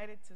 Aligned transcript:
invited 0.00 0.24
to 0.24 0.32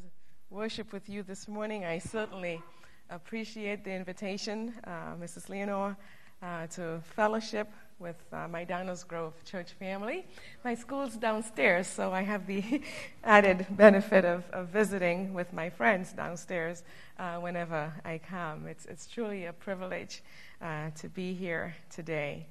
worship 0.51 0.93
with 0.93 1.09
you 1.09 1.23
this 1.23 1.49
morning. 1.49 1.87
I 1.87 1.99
certainly 1.99 2.61
appreciate 3.09 3.83
the 3.83 3.93
invitation, 3.93 4.75
uh, 4.85 5.15
Mrs. 5.19 5.49
Leonore, 5.49 5.97
uh, 6.43 6.67
to 6.67 7.01
fellowship 7.17 7.71
with 7.99 8.17
uh, 8.31 8.47
my 8.47 8.67
Downers 8.67 9.09
Grove 9.09 9.33
church 9.47 9.73
family. 9.73 10.27
My 10.65 10.75
school's 10.75 11.17
downstairs, 11.17 11.87
so 11.87 12.13
I 12.13 12.21
have 12.21 12.47
the 12.47 12.83
added 13.25 13.67
benefit 13.71 14.27
of, 14.27 14.45
of, 14.51 14.69
visiting 14.69 15.33
with 15.33 15.51
my 15.55 15.71
friends 15.71 16.13
downstairs 16.13 16.83
uh, 17.19 17.37
whenever 17.37 17.91
I 18.05 18.19
come. 18.19 18.67
It's, 18.67 18.85
it's 18.85 19.07
truly 19.07 19.47
a 19.47 19.55
privilege 19.55 20.23
uh, 20.61 20.91
to 20.97 21.09
be 21.09 21.33
here 21.33 21.75
today. 21.89 22.49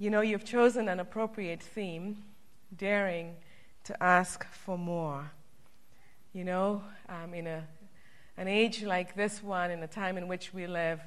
You 0.00 0.10
know, 0.10 0.22
you've 0.22 0.44
chosen 0.44 0.88
an 0.88 0.98
appropriate 0.98 1.62
theme, 1.62 2.24
daring 2.76 3.36
to 3.86 4.02
ask 4.02 4.44
for 4.52 4.76
more. 4.76 5.30
You 6.36 6.44
know, 6.44 6.82
um, 7.08 7.32
in 7.32 7.46
a, 7.46 7.64
an 8.36 8.46
age 8.46 8.82
like 8.82 9.16
this 9.16 9.42
one, 9.42 9.70
in 9.70 9.82
a 9.82 9.86
time 9.86 10.18
in 10.18 10.28
which 10.28 10.52
we 10.52 10.66
live, 10.66 11.00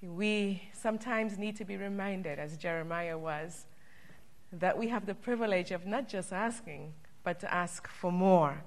we 0.00 0.62
sometimes 0.72 1.36
need 1.36 1.56
to 1.56 1.64
be 1.64 1.76
reminded, 1.76 2.38
as 2.38 2.56
Jeremiah 2.56 3.18
was, 3.18 3.66
that 4.52 4.78
we 4.78 4.86
have 4.86 5.04
the 5.04 5.16
privilege 5.16 5.72
of 5.72 5.84
not 5.84 6.08
just 6.08 6.32
asking, 6.32 6.92
but 7.24 7.40
to 7.40 7.52
ask 7.52 7.88
for 7.88 8.12
more. 8.12 8.62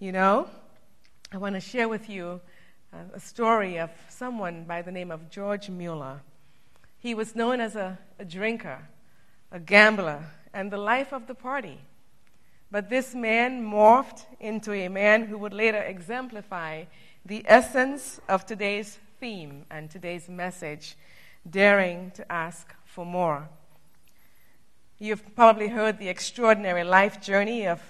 You 0.00 0.10
know, 0.10 0.48
I 1.30 1.36
want 1.36 1.54
to 1.54 1.60
share 1.60 1.88
with 1.88 2.10
you 2.10 2.40
a, 3.14 3.20
story 3.20 3.78
of 3.78 3.90
someone 4.08 4.64
by 4.64 4.82
the 4.82 4.90
name 4.90 5.12
of 5.12 5.30
George 5.30 5.70
Mueller. 5.70 6.22
He 6.98 7.14
was 7.14 7.36
known 7.36 7.60
as 7.60 7.76
a, 7.76 7.96
a 8.18 8.24
drinker, 8.24 8.88
a 9.52 9.60
gambler, 9.60 10.24
and 10.52 10.72
the 10.72 10.78
life 10.78 11.12
of 11.12 11.28
the 11.28 11.34
party. 11.36 11.78
But 12.70 12.90
this 12.90 13.14
man 13.14 13.62
morphed 13.64 14.26
into 14.40 14.72
a 14.72 14.88
man 14.88 15.24
who 15.24 15.38
would 15.38 15.54
later 15.54 15.78
exemplify 15.78 16.84
the 17.24 17.42
essence 17.46 18.20
of 18.28 18.44
today's 18.44 18.98
theme 19.20 19.64
and 19.70 19.90
today's 19.90 20.28
message 20.28 20.96
daring 21.48 22.10
to 22.12 22.30
ask 22.30 22.74
for 22.84 23.06
more. 23.06 23.48
You've 24.98 25.34
probably 25.34 25.68
heard 25.68 25.98
the 25.98 26.08
extraordinary 26.08 26.84
life 26.84 27.20
journey 27.22 27.66
of 27.66 27.80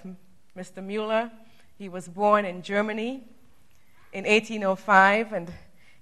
Mr. 0.57 0.83
Mueller. 0.83 1.31
He 1.77 1.89
was 1.89 2.07
born 2.07 2.45
in 2.45 2.61
Germany 2.61 3.23
in 4.13 4.25
1805 4.25 5.33
and 5.33 5.51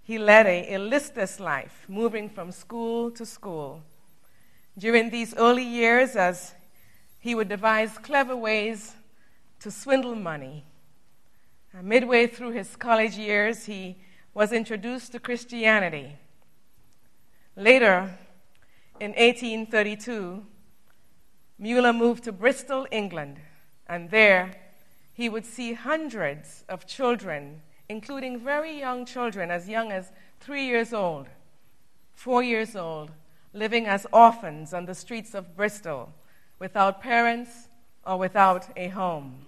he 0.04 0.18
led 0.18 0.46
a, 0.46 0.78
listless 0.78 1.40
life, 1.40 1.86
moving 1.90 2.30
from 2.30 2.52
school 2.52 3.12
to 3.12 3.26
school. 3.26 3.82
During 4.78 5.10
these 5.10 5.36
early 5.36 5.66
years, 5.66 6.16
as 6.16 6.54
he 7.20 7.36
would 7.36 7.50
devise 7.50 7.98
clever 7.98 8.36
ways 8.36 8.96
to 9.60 9.72
swindle 9.72 10.16
money. 10.16 10.66
Uh, 11.78 11.82
midway 11.82 12.28
through 12.28 12.52
his 12.52 12.76
college 12.76 13.18
years, 13.18 13.66
he 13.66 13.98
was 14.34 14.52
introduced 14.52 15.12
to 15.12 15.20
Christianity. 15.20 16.16
Later, 17.56 18.18
in 19.00 19.12
1832, 19.12 20.46
Mueller 21.60 21.94
moved 21.94 22.24
to 22.26 22.32
Bristol, 22.32 22.88
England, 22.92 23.40
and 23.88 24.12
there 24.12 24.56
he 25.14 25.28
would 25.28 25.46
see 25.46 25.74
hundreds 25.74 26.64
of 26.70 26.86
children, 26.86 27.62
including 27.90 28.40
very 28.40 28.78
young 28.78 29.06
children, 29.06 29.50
as 29.50 29.68
young 29.68 29.92
as 29.92 30.12
three 30.40 30.66
years 30.66 30.94
old, 30.94 31.28
four 32.14 32.44
years 32.44 32.76
old, 32.76 33.12
living 33.54 33.88
as 33.88 34.06
orphans 34.14 34.74
on 34.74 34.86
the 34.86 34.94
streets 34.94 35.34
of 35.34 35.56
Bristol 35.56 36.14
without 36.60 37.02
parents 37.02 37.68
or 38.06 38.18
without 38.18 38.68
a 38.76 38.88
home. 38.90 39.46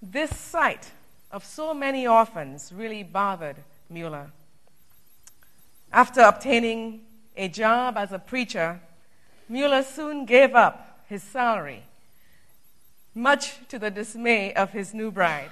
This 0.00 0.36
sight 0.36 0.92
of 1.30 1.44
so 1.44 1.74
many 1.74 2.06
orphans 2.06 2.72
really 2.74 3.02
bothered 3.02 3.56
Mueller. 3.90 4.30
After 5.92 6.20
obtaining 6.22 7.00
a 7.36 7.48
job 7.48 7.96
as 7.96 8.12
a 8.12 8.18
preacher, 8.18 8.80
Mueller 9.48 9.82
soon 9.82 10.24
gave 10.24 10.54
up 10.54 11.00
his 11.08 11.22
salary, 11.22 11.82
much 13.14 13.58
to 13.68 13.78
the 13.78 13.90
dismay 13.90 14.52
of 14.54 14.70
his 14.70 14.94
new 14.94 15.10
bride. 15.10 15.50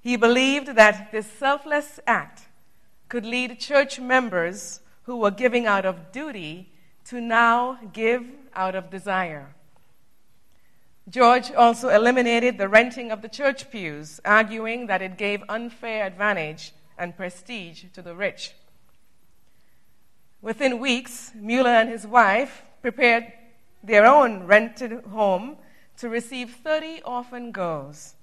He 0.00 0.16
believed 0.16 0.76
that 0.76 1.10
this 1.10 1.26
selfless 1.26 1.98
act 2.06 2.42
could 3.08 3.24
lead 3.24 3.58
church 3.58 3.98
members 3.98 4.80
who 5.04 5.16
were 5.16 5.30
giving 5.30 5.66
out 5.66 5.84
of 5.84 6.12
duty 6.12 6.70
to 7.06 7.20
now 7.20 7.78
give 7.92 8.24
out 8.54 8.74
of 8.74 8.90
desire. 8.90 9.54
George 11.08 11.52
also 11.52 11.88
eliminated 11.88 12.58
the 12.58 12.68
renting 12.68 13.12
of 13.12 13.22
the 13.22 13.28
church 13.28 13.70
pews, 13.70 14.20
arguing 14.24 14.86
that 14.88 15.02
it 15.02 15.16
gave 15.16 15.42
unfair 15.48 16.04
advantage 16.04 16.72
and 16.98 17.16
prestige 17.16 17.84
to 17.92 18.02
the 18.02 18.14
rich. 18.14 18.54
Within 20.42 20.80
weeks, 20.80 21.30
Mueller 21.34 21.70
and 21.70 21.88
his 21.88 22.06
wife 22.06 22.62
prepared 22.82 23.32
their 23.84 24.04
own 24.04 24.44
rented 24.44 25.04
home 25.04 25.56
to 25.98 26.08
receive 26.08 26.50
30 26.50 27.02
orphan 27.02 27.52
girls. 27.52 28.14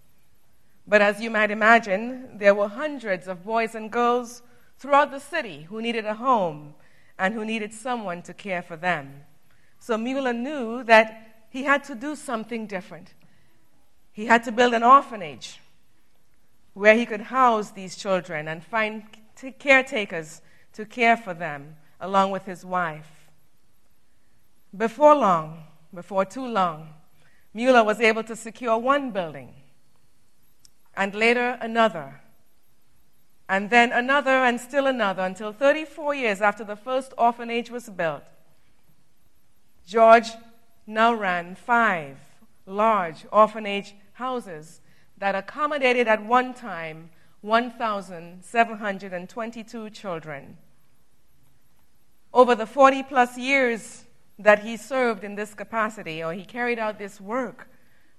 But 0.86 1.02
as 1.02 1.22
you 1.22 1.30
might 1.30 1.52
imagine, 1.52 2.38
there 2.38 2.54
were 2.54 2.68
hundreds 2.68 3.28
of 3.30 3.46
boys 3.46 3.76
and 3.76 3.90
girls 3.90 4.42
throughout 4.78 5.12
the 5.12 5.20
city 5.20 5.68
who 5.70 5.82
needed 5.82 6.06
a 6.06 6.16
home 6.16 6.76
and 7.18 7.34
who 7.34 7.46
needed 7.46 7.74
someone 7.74 8.22
to 8.24 8.34
care 8.34 8.62
for 8.62 8.76
them. 8.76 9.24
So 9.80 9.98
Mueller 9.98 10.34
knew 10.34 10.84
that 10.84 11.46
he 11.50 11.64
had 11.64 11.84
to 11.86 11.96
do 11.96 12.16
something 12.16 12.68
different. 12.68 13.14
He 14.12 14.26
had 14.26 14.44
to 14.46 14.52
build 14.52 14.74
an 14.74 14.84
orphanage 14.84 15.60
where 16.74 16.96
he 16.96 17.06
could 17.06 17.22
house 17.22 17.72
these 17.72 17.96
children 17.96 18.48
and 18.48 18.64
find 18.64 19.04
t- 19.36 19.52
caretakers 19.52 20.42
to 20.74 20.86
care 20.86 21.16
for 21.18 21.34
them 21.34 21.76
along 22.00 22.32
with 22.32 22.46
his 22.46 22.66
wife. 22.66 23.28
Before 24.76 25.16
long, 25.16 25.66
before 25.94 26.26
too 26.26 26.46
long, 26.46 26.90
Mueller 27.54 27.84
was 27.84 28.00
able 28.00 28.24
to 28.24 28.36
secure 28.36 28.78
one 28.78 29.12
building 29.12 29.54
and 30.96 31.14
later 31.14 31.58
another 31.62 32.22
and 33.54 33.70
then 33.70 33.92
another 33.92 34.32
and 34.32 34.60
still 34.60 34.88
another 34.88 35.22
until 35.22 35.54
34 35.54 36.16
years 36.16 36.42
after 36.42 36.64
the 36.64 36.76
first 36.76 37.14
orphanage 37.20 37.70
was 37.70 37.88
built. 37.88 38.24
George 39.86 40.32
now 40.88 41.14
ran 41.14 41.54
five 41.54 42.18
large 42.66 43.28
orphanage 43.32 43.94
houses 44.14 44.82
that 45.20 45.36
accommodated 45.36 46.08
at 46.08 46.26
one 46.26 46.56
time 46.56 47.12
1,722 47.42 49.90
children. 49.92 50.58
Over 52.34 52.56
the 52.56 52.66
40 52.66 53.04
plus 53.04 53.38
years 53.38 54.06
that 54.40 54.64
he 54.64 54.78
served 54.78 55.24
in 55.24 55.36
this 55.36 55.54
capacity, 55.54 56.24
or 56.24 56.34
he 56.34 56.44
carried 56.44 56.80
out 56.80 56.98
this 56.98 57.22
work 57.22 57.70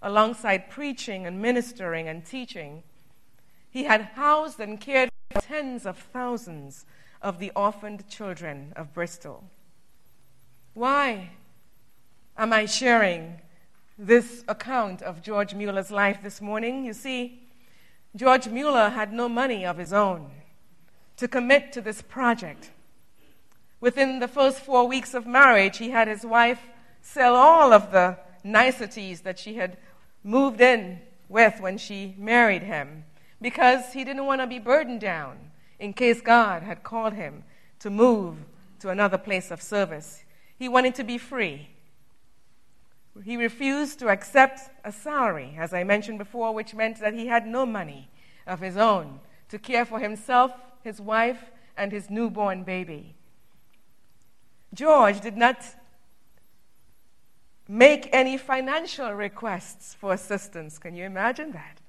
alongside 0.00 0.70
preaching 0.70 1.26
and 1.26 1.42
ministering 1.42 2.06
and 2.06 2.24
teaching, 2.24 2.84
he 3.74 3.84
had 3.84 4.02
housed 4.14 4.60
and 4.60 4.80
cared 4.80 5.10
for 5.32 5.40
tens 5.40 5.84
of 5.84 5.98
thousands 5.98 6.86
of 7.20 7.40
the 7.40 7.50
orphaned 7.56 8.08
children 8.08 8.72
of 8.76 8.94
Bristol. 8.94 9.42
Why 10.74 11.30
am 12.38 12.52
I 12.52 12.66
sharing 12.66 13.40
this 13.98 14.44
account 14.46 15.02
of 15.02 15.22
George 15.22 15.54
Mueller's 15.54 15.90
life 15.90 16.22
this 16.22 16.40
morning? 16.40 16.84
You 16.84 16.92
see, 16.92 17.48
George 18.14 18.46
Mueller 18.46 18.90
had 18.90 19.12
no 19.12 19.28
money 19.28 19.66
of 19.66 19.78
his 19.78 19.92
own 19.92 20.30
to 21.16 21.26
commit 21.26 21.72
to 21.72 21.80
this 21.80 22.00
project. 22.00 22.70
Within 23.80 24.20
the 24.20 24.28
first 24.28 24.60
four 24.60 24.86
weeks 24.86 25.14
of 25.14 25.26
marriage, 25.26 25.78
he 25.78 25.90
had 25.90 26.06
his 26.06 26.24
wife 26.24 26.60
sell 27.02 27.34
all 27.34 27.72
of 27.72 27.90
the 27.90 28.18
niceties 28.44 29.22
that 29.22 29.40
she 29.40 29.56
had 29.56 29.78
moved 30.22 30.60
in 30.60 31.00
with 31.28 31.60
when 31.60 31.76
she 31.76 32.14
married 32.16 32.62
him 32.62 33.02
because 33.44 33.92
he 33.92 34.04
didn't 34.04 34.24
want 34.24 34.40
to 34.40 34.46
be 34.46 34.58
burdened 34.58 35.02
down 35.02 35.36
in 35.78 35.92
case 35.92 36.22
God 36.22 36.62
had 36.62 36.82
called 36.82 37.12
him 37.12 37.44
to 37.78 37.90
move 37.90 38.38
to 38.80 38.88
another 38.88 39.18
place 39.18 39.50
of 39.50 39.60
service. 39.60 40.24
He 40.58 40.66
wanted 40.66 40.94
to 40.94 41.04
be 41.04 41.18
free. 41.18 41.68
He 43.22 43.36
refused 43.36 43.98
to 43.98 44.08
accept 44.08 44.70
a 44.82 44.90
salary, 44.90 45.56
as 45.58 45.74
I 45.74 45.84
mentioned 45.84 46.16
before, 46.16 46.54
which 46.54 46.72
meant 46.72 47.00
that 47.00 47.12
he 47.12 47.26
had 47.26 47.46
no 47.46 47.66
money 47.66 48.08
of 48.46 48.60
his 48.60 48.78
own 48.78 49.20
to 49.50 49.58
care 49.58 49.84
for 49.84 49.98
himself, 49.98 50.52
his 50.82 50.98
wife, 50.98 51.50
and 51.76 51.92
his 51.92 52.08
newborn 52.08 52.64
baby. 52.64 53.14
George 54.72 55.20
did 55.20 55.36
not 55.36 55.58
make 57.68 58.08
any 58.10 58.38
financial 58.38 59.12
requests 59.12 59.92
for 59.92 60.14
assistance. 60.14 60.78
Can 60.78 60.94
you 60.94 61.04
imagine 61.04 61.52
that? 61.52 61.82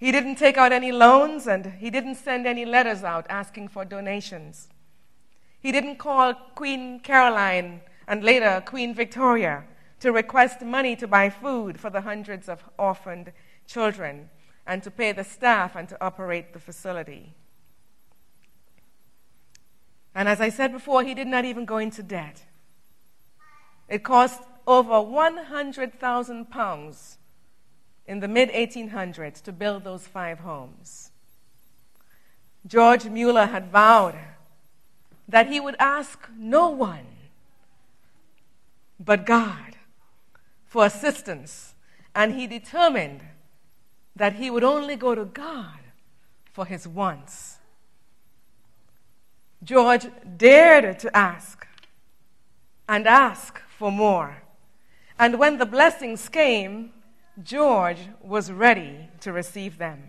He 0.00 0.10
didn't 0.12 0.36
take 0.36 0.56
out 0.56 0.72
any 0.72 0.92
loans 0.92 1.46
and 1.46 1.74
he 1.78 1.90
didn't 1.90 2.14
send 2.14 2.46
any 2.46 2.64
letters 2.64 3.04
out 3.04 3.26
asking 3.28 3.68
for 3.68 3.84
donations. 3.84 4.70
He 5.60 5.70
didn't 5.70 5.98
call 5.98 6.32
Queen 6.54 7.00
Caroline 7.00 7.82
and 8.08 8.24
later 8.24 8.62
Queen 8.64 8.94
Victoria 8.94 9.64
to 10.00 10.10
request 10.10 10.62
money 10.62 10.96
to 10.96 11.06
buy 11.06 11.28
food 11.28 11.78
for 11.78 11.90
the 11.90 12.00
hundreds 12.00 12.48
of 12.48 12.64
orphaned 12.78 13.30
children 13.66 14.30
and 14.66 14.82
to 14.82 14.90
pay 14.90 15.12
the 15.12 15.22
staff 15.22 15.76
and 15.76 15.86
to 15.90 16.02
operate 16.02 16.54
the 16.54 16.58
facility. 16.58 17.34
And 20.14 20.30
as 20.30 20.40
I 20.40 20.48
said 20.48 20.72
before, 20.72 21.04
he 21.04 21.12
did 21.12 21.28
not 21.28 21.44
even 21.44 21.66
go 21.66 21.76
into 21.76 22.02
debt. 22.02 22.46
It 23.86 24.02
cost 24.02 24.40
over 24.66 24.98
100,000 25.02 26.50
pounds 26.50 27.18
in 28.10 28.18
the 28.18 28.26
mid 28.26 28.50
1800s 28.50 29.40
to 29.40 29.52
build 29.52 29.84
those 29.84 30.04
five 30.04 30.40
homes. 30.40 31.12
George 32.66 33.04
Mueller 33.04 33.46
had 33.46 33.70
vowed 33.70 34.16
that 35.28 35.46
he 35.46 35.60
would 35.60 35.76
ask 35.78 36.28
no 36.36 36.68
one 36.68 37.06
but 38.98 39.24
God 39.24 39.76
for 40.66 40.84
assistance, 40.84 41.76
and 42.12 42.34
he 42.34 42.48
determined 42.48 43.20
that 44.16 44.32
he 44.32 44.50
would 44.50 44.64
only 44.64 44.96
go 44.96 45.14
to 45.14 45.24
God 45.24 45.78
for 46.52 46.66
his 46.66 46.88
wants. 46.88 47.58
George 49.62 50.06
dared 50.36 50.98
to 50.98 51.16
ask 51.16 51.64
and 52.88 53.06
ask 53.06 53.60
for 53.78 53.92
more. 53.92 54.42
And 55.16 55.38
when 55.38 55.58
the 55.58 55.66
blessings 55.66 56.28
came, 56.28 56.92
George 57.42 58.08
was 58.20 58.50
ready 58.52 59.08
to 59.20 59.32
receive 59.32 59.78
them. 59.78 60.02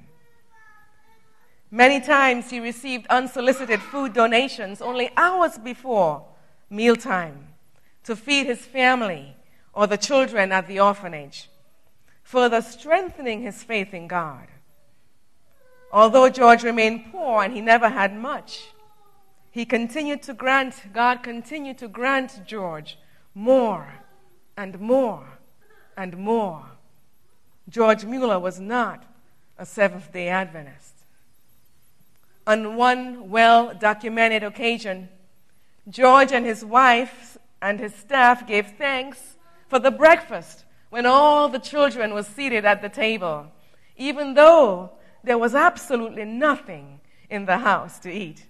Many 1.69 2.01
times 2.01 2.49
he 2.49 2.59
received 2.59 3.07
unsolicited 3.07 3.81
food 3.81 4.13
donations 4.13 4.81
only 4.81 5.09
hours 5.15 5.57
before 5.57 6.25
mealtime 6.69 7.47
to 8.03 8.15
feed 8.15 8.47
his 8.47 8.65
family 8.65 9.37
or 9.73 9.87
the 9.87 9.97
children 9.97 10.51
at 10.51 10.67
the 10.67 10.79
orphanage, 10.79 11.49
further 12.23 12.61
strengthening 12.61 13.41
his 13.41 13.63
faith 13.63 13.93
in 13.93 14.07
God. 14.07 14.47
Although 15.93 16.29
George 16.29 16.63
remained 16.63 17.11
poor 17.11 17.43
and 17.43 17.53
he 17.53 17.61
never 17.61 17.89
had 17.89 18.15
much, 18.15 18.73
he 19.49 19.65
continued 19.65 20.23
to 20.23 20.33
grant, 20.33 20.75
God 20.93 21.23
continued 21.23 21.77
to 21.79 21.87
grant 21.87 22.45
George 22.45 22.97
more 23.33 23.93
and 24.57 24.79
more 24.79 25.39
and 25.95 26.17
more. 26.17 26.70
George 27.69 28.05
Mueller 28.05 28.39
was 28.39 28.59
not 28.59 29.03
a 29.57 29.65
Seventh 29.65 30.11
day 30.11 30.27
Adventist. 30.27 30.93
On 32.47 32.75
one 32.75 33.29
well 33.29 33.73
documented 33.73 34.43
occasion, 34.43 35.09
George 35.89 36.31
and 36.31 36.45
his 36.45 36.65
wife 36.65 37.37
and 37.61 37.79
his 37.79 37.93
staff 37.93 38.47
gave 38.47 38.67
thanks 38.77 39.35
for 39.67 39.79
the 39.79 39.91
breakfast 39.91 40.65
when 40.89 41.05
all 41.05 41.47
the 41.47 41.59
children 41.59 42.13
were 42.13 42.23
seated 42.23 42.65
at 42.65 42.81
the 42.81 42.89
table, 42.89 43.51
even 43.95 44.33
though 44.33 44.91
there 45.23 45.37
was 45.37 45.55
absolutely 45.55 46.25
nothing 46.25 46.99
in 47.29 47.45
the 47.45 47.59
house 47.59 47.99
to 47.99 48.11
eat. 48.11 48.45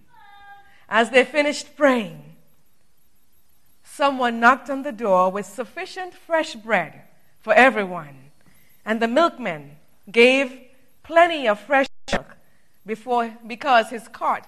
As 0.90 1.10
they 1.10 1.24
finished 1.24 1.75
praying, 1.78 2.36
someone 3.84 4.40
knocked 4.40 4.69
on 4.69 4.81
the 4.81 4.92
door 4.92 5.30
with 5.30 5.46
sufficient 5.46 6.13
fresh 6.13 6.56
bread 6.56 7.02
for 7.40 7.54
everyone, 7.54 8.20
and 8.86 9.01
the 9.01 9.07
milkman 9.07 9.78
gave 10.12 10.60
plenty 11.04 11.48
of 11.48 11.60
fresh 11.60 11.88
milk 12.12 12.38
before, 12.86 13.36
because 13.45 13.89
his 13.89 14.07
cart 14.07 14.45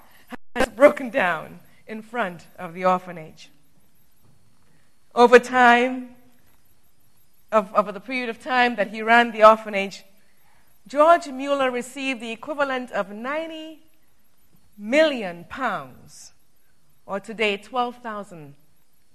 had 0.55 0.75
broken 0.75 1.09
down 1.09 1.59
in 1.87 2.01
front 2.01 2.47
of 2.57 2.73
the 2.73 2.85
orphanage. 2.85 3.49
Over 5.13 5.37
time, 5.39 6.15
of, 7.51 7.73
over 7.75 7.91
the 7.91 7.99
period 7.99 8.29
of 8.29 8.41
time 8.41 8.75
that 8.75 8.87
he 8.87 9.01
ran 9.01 9.31
the 9.31 9.43
orphanage, 9.43 10.03
George 10.87 11.27
Mueller 11.27 11.69
received 11.69 12.19
the 12.19 12.31
equivalent 12.31 12.91
of 12.91 13.11
90 13.11 13.79
million 14.77 15.45
pounds, 15.47 16.33
or 17.05 17.19
today 17.19 17.57
12,000, 17.57 18.55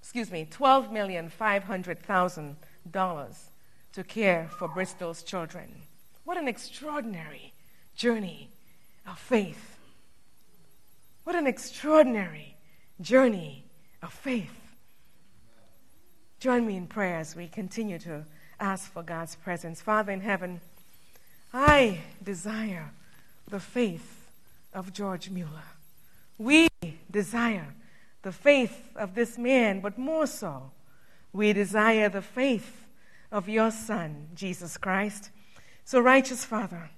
excuse 0.00 0.30
me, 0.30 0.46
12 0.48 0.92
million 0.92 1.28
500,000 1.28 2.56
dollars 2.90 3.47
to 3.92 4.04
care 4.04 4.48
for 4.58 4.68
Bristol's 4.68 5.22
children. 5.22 5.82
What 6.24 6.36
an 6.36 6.48
extraordinary 6.48 7.52
journey 7.96 8.50
of 9.06 9.18
faith. 9.18 9.78
What 11.24 11.34
an 11.34 11.46
extraordinary 11.46 12.56
journey 13.00 13.64
of 14.02 14.12
faith. 14.12 14.74
Join 16.40 16.66
me 16.66 16.76
in 16.76 16.86
prayer 16.86 17.16
as 17.18 17.34
we 17.34 17.48
continue 17.48 17.98
to 18.00 18.24
ask 18.60 18.92
for 18.92 19.02
God's 19.02 19.34
presence. 19.36 19.80
Father 19.80 20.12
in 20.12 20.20
heaven, 20.20 20.60
I 21.52 22.00
desire 22.22 22.92
the 23.48 23.60
faith 23.60 24.28
of 24.72 24.92
George 24.92 25.30
Mueller. 25.30 25.64
We 26.38 26.68
desire 27.10 27.74
the 28.22 28.32
faith 28.32 28.90
of 28.94 29.14
this 29.14 29.38
man, 29.38 29.80
but 29.80 29.98
more 29.98 30.26
so, 30.26 30.70
we 31.32 31.52
desire 31.52 32.08
the 32.08 32.22
faith 32.22 32.84
of 33.30 33.48
your 33.48 33.70
Son, 33.70 34.28
Jesus 34.34 34.76
Christ. 34.76 35.30
So, 35.84 36.00
righteous 36.00 36.44
Father, 36.44 36.90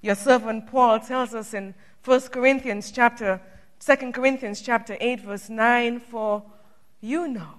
your 0.00 0.14
servant 0.14 0.66
Paul 0.66 1.00
tells 1.00 1.34
us 1.34 1.54
in 1.54 1.74
1 2.04 2.20
Corinthians 2.22 2.90
chapter 2.90 3.40
2 3.80 4.12
Corinthians 4.12 4.62
chapter 4.62 4.96
8 5.00 5.20
verse 5.20 5.50
9 5.50 6.00
for 6.00 6.42
you 7.00 7.28
know 7.28 7.54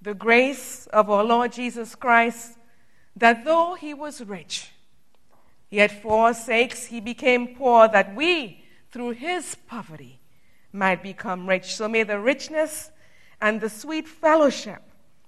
the 0.00 0.14
grace 0.14 0.88
of 0.88 1.08
our 1.08 1.22
Lord 1.22 1.52
Jesus 1.52 1.94
Christ, 1.94 2.58
that 3.14 3.44
though 3.44 3.74
he 3.74 3.94
was 3.94 4.24
rich, 4.24 4.72
yet 5.70 6.02
for 6.02 6.26
our 6.26 6.34
sakes 6.34 6.86
he 6.86 7.00
became 7.00 7.54
poor, 7.54 7.86
that 7.88 8.14
we, 8.16 8.64
through 8.90 9.10
his 9.10 9.54
poverty, 9.68 10.20
might 10.72 11.02
become 11.02 11.48
rich. 11.48 11.76
So 11.76 11.88
may 11.88 12.02
the 12.02 12.18
richness 12.18 12.90
and 13.40 13.60
the 13.60 13.68
sweet 13.68 14.08
fellowship 14.08 14.82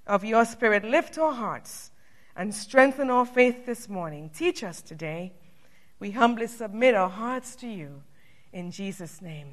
of 0.07 0.25
your 0.25 0.45
Spirit 0.45 0.85
lift 0.85 1.19
our 1.19 1.33
hearts 1.33 1.93
and 2.37 2.55
strengthen 2.55 3.11
our 3.11 3.25
faith 3.25 3.67
this 3.67 3.89
morning. 3.89 4.31
Teach 4.35 4.65
us 4.65 4.81
today. 4.81 5.33
We 6.01 6.11
humbly 6.11 6.47
submit 6.47 6.95
our 6.95 7.09
hearts 7.09 7.55
to 7.57 7.69
you. 7.69 8.03
In 8.53 8.71
Jesus' 8.71 9.23
name, 9.23 9.49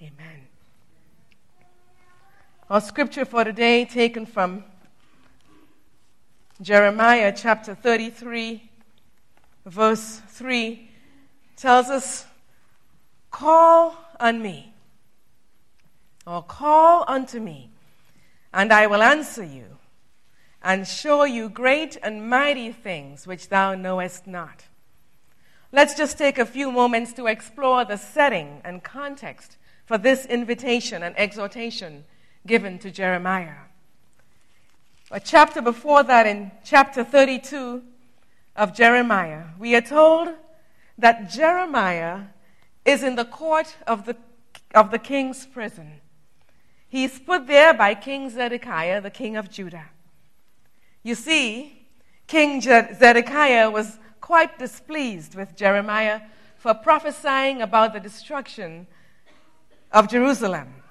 amen. 0.00 0.48
Our 2.68 2.80
scripture 2.80 3.24
for 3.24 3.44
today, 3.44 3.84
taken 3.84 4.26
from 4.26 4.64
Jeremiah 6.60 7.32
chapter 7.36 7.74
33, 7.74 8.70
verse 9.66 10.20
3, 10.28 10.90
tells 11.56 11.86
us, 11.86 12.26
Call 13.30 13.96
on 14.18 14.42
me, 14.42 14.72
or 16.26 16.42
call 16.42 17.04
unto 17.06 17.38
me, 17.38 17.70
and 18.52 18.72
I 18.72 18.86
will 18.86 19.02
answer 19.02 19.44
you, 19.44 19.75
and 20.66 20.84
show 20.84 21.22
you 21.22 21.48
great 21.48 21.96
and 22.02 22.28
mighty 22.28 22.72
things 22.72 23.24
which 23.24 23.50
thou 23.50 23.72
knowest 23.76 24.26
not. 24.26 24.64
Let's 25.70 25.94
just 25.94 26.18
take 26.18 26.38
a 26.38 26.44
few 26.44 26.72
moments 26.72 27.12
to 27.12 27.28
explore 27.28 27.84
the 27.84 27.96
setting 27.96 28.62
and 28.64 28.82
context 28.82 29.58
for 29.84 29.96
this 29.96 30.26
invitation 30.26 31.04
and 31.04 31.16
exhortation 31.16 32.02
given 32.48 32.80
to 32.80 32.90
Jeremiah. 32.90 33.58
A 35.12 35.20
chapter 35.20 35.62
before 35.62 36.02
that, 36.02 36.26
in 36.26 36.50
chapter 36.64 37.04
32 37.04 37.84
of 38.56 38.74
Jeremiah, 38.74 39.44
we 39.60 39.76
are 39.76 39.80
told 39.80 40.30
that 40.98 41.30
Jeremiah 41.30 42.22
is 42.84 43.04
in 43.04 43.14
the 43.14 43.24
court 43.24 43.76
of 43.86 44.04
the, 44.04 44.16
of 44.74 44.90
the 44.90 44.98
king's 44.98 45.46
prison. 45.46 46.00
He's 46.88 47.20
put 47.20 47.46
there 47.46 47.72
by 47.72 47.94
King 47.94 48.30
Zedekiah, 48.30 49.00
the 49.00 49.10
king 49.10 49.36
of 49.36 49.48
Judah. 49.48 49.90
You 51.06 51.14
see, 51.14 51.86
King 52.26 52.60
Zedekiah 52.60 53.70
was 53.70 54.00
quite 54.20 54.58
displeased 54.58 55.36
with 55.36 55.54
Jeremiah 55.54 56.22
for 56.56 56.74
prophesying 56.74 57.62
about 57.62 57.92
the 57.92 58.00
destruction 58.00 58.88
of 59.92 60.08
Jerusalem 60.08 60.82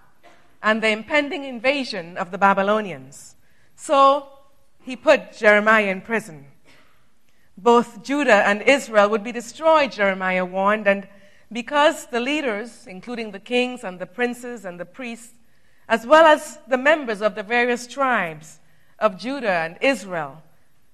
and 0.64 0.82
the 0.82 0.88
impending 0.88 1.44
invasion 1.44 2.16
of 2.16 2.32
the 2.32 2.38
Babylonians. 2.38 3.36
So 3.76 4.30
he 4.82 4.96
put 4.96 5.36
Jeremiah 5.36 5.88
in 5.88 6.00
prison. 6.00 6.46
Both 7.58 8.02
Judah 8.02 8.48
and 8.48 8.62
Israel 8.62 9.10
would 9.10 9.24
be 9.26 9.34
destroyed, 9.34 9.92
Jeremiah 9.92 10.46
warned, 10.46 10.88
and 10.88 11.10
because 11.52 12.06
the 12.06 12.22
leaders, 12.22 12.88
including 12.88 13.32
the 13.32 13.40
kings 13.42 13.84
and 13.84 14.00
the 14.00 14.06
princes 14.06 14.64
and 14.64 14.80
the 14.80 14.86
priests, 14.86 15.34
as 15.90 16.08
well 16.08 16.24
as 16.24 16.60
the 16.70 16.78
members 16.78 17.22
of 17.22 17.36
the 17.36 17.44
various 17.44 17.86
tribes 17.86 18.60
of 19.00 19.18
Judah 19.18 19.50
and 19.50 19.78
Israel, 19.82 20.42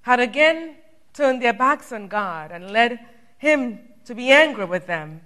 had 0.02 0.20
again 0.20 0.76
turned 1.14 1.42
their 1.42 1.54
backs 1.54 1.92
on 1.92 2.08
God 2.08 2.52
and 2.52 2.72
led 2.72 3.00
him 3.38 3.80
to 4.06 4.16
be 4.16 4.32
angry 4.32 4.66
with 4.66 4.88
them, 4.88 5.22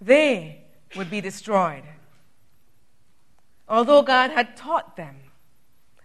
they 0.00 0.64
would 0.96 1.10
be 1.10 1.20
destroyed. 1.20 1.84
Although 3.68 4.02
God 4.02 4.30
had 4.30 4.56
taught 4.56 4.96
them 4.96 5.16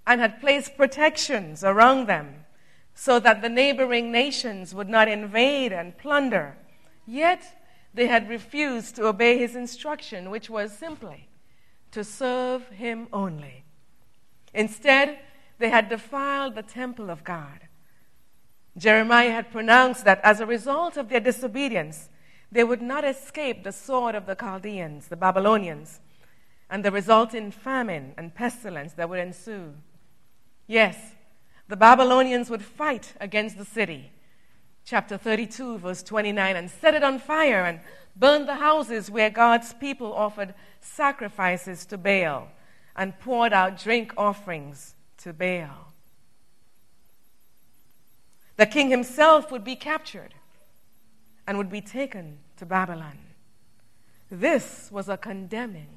and 0.06 0.20
had 0.20 0.42
placed 0.42 0.78
protections 0.78 1.63
around 1.63 2.08
them, 2.08 2.46
so 2.94 3.20
that 3.20 3.42
the 3.42 3.50
neighboring 3.50 4.12
nations 4.12 4.75
would 4.75 4.90
not 4.90 5.08
invade 5.08 5.72
and 5.72 5.98
plunder. 5.98 6.58
Yet 7.08 7.42
they 7.94 8.08
had 8.08 8.30
refused 8.30 8.96
to 8.96 9.08
obey 9.08 9.38
his 9.38 9.56
instruction, 9.56 10.30
which 10.30 10.50
was 10.50 10.78
simply 10.78 11.28
to 11.92 12.04
serve 12.04 12.68
him 12.70 13.08
only. 13.12 13.63
Instead, 14.54 15.20
they 15.62 15.70
had 15.70 15.88
defiled 15.89 16.56
the 16.56 16.63
temple 16.63 17.10
of 17.10 17.24
God. 17.24 17.68
Jeremiah 18.77 19.32
had 19.32 19.51
pronounced 19.51 20.06
that 20.06 20.20
as 20.24 20.39
a 20.39 20.46
result 20.46 20.98
of 20.98 21.10
their 21.10 21.20
disobedience, 21.20 22.10
they 22.51 22.63
would 22.63 22.82
not 22.82 23.06
escape 23.06 23.63
the 23.63 23.72
sword 23.72 24.15
of 24.15 24.25
the 24.25 24.36
Chaldeans, 24.36 25.08
the 25.08 25.15
Babylonians, 25.15 26.00
and 26.70 26.84
the 26.84 26.91
resulting 26.91 27.51
famine 27.51 28.13
and 28.18 28.34
pestilence 28.34 28.94
that 28.94 29.10
would 29.10 29.20
ensue. 29.20 29.74
Yes, 30.68 31.13
the 31.68 31.77
Babylonians 31.77 32.50
would 32.50 32.63
fight 32.63 33.13
against 33.20 33.58
the 33.58 33.65
city. 33.65 34.12
Chapter 34.84 35.18
32, 35.18 35.77
verse 35.77 36.01
29, 36.01 36.56
and 36.56 36.70
set 36.70 36.96
it 36.96 37.03
on 37.03 37.20
fire 37.20 37.65
and 37.65 37.82
burn 38.15 38.46
the 38.46 38.56
houses 38.56 39.12
where 39.12 39.30
God's 39.30 39.74
people 39.74 40.13
offered 40.13 40.53
sacrifices 40.80 41.86
to 41.86 41.98
Baal 41.98 42.48
and 42.96 43.20
poured 43.20 43.53
out 43.53 43.80
drink 43.80 44.13
offerings 44.18 44.96
to 45.24 45.34
Baal. 45.34 45.94
The 48.58 48.66
king 48.66 48.90
himself 48.90 49.51
would 49.51 49.63
be 49.63 49.75
captured 49.75 50.34
and 51.48 51.58
would 51.58 51.72
be 51.72 51.82
taken 51.82 52.40
to 52.58 52.66
Babylon. 52.66 53.18
This 54.30 54.90
was 54.92 55.10
a 55.10 55.18
condemning 55.18 55.88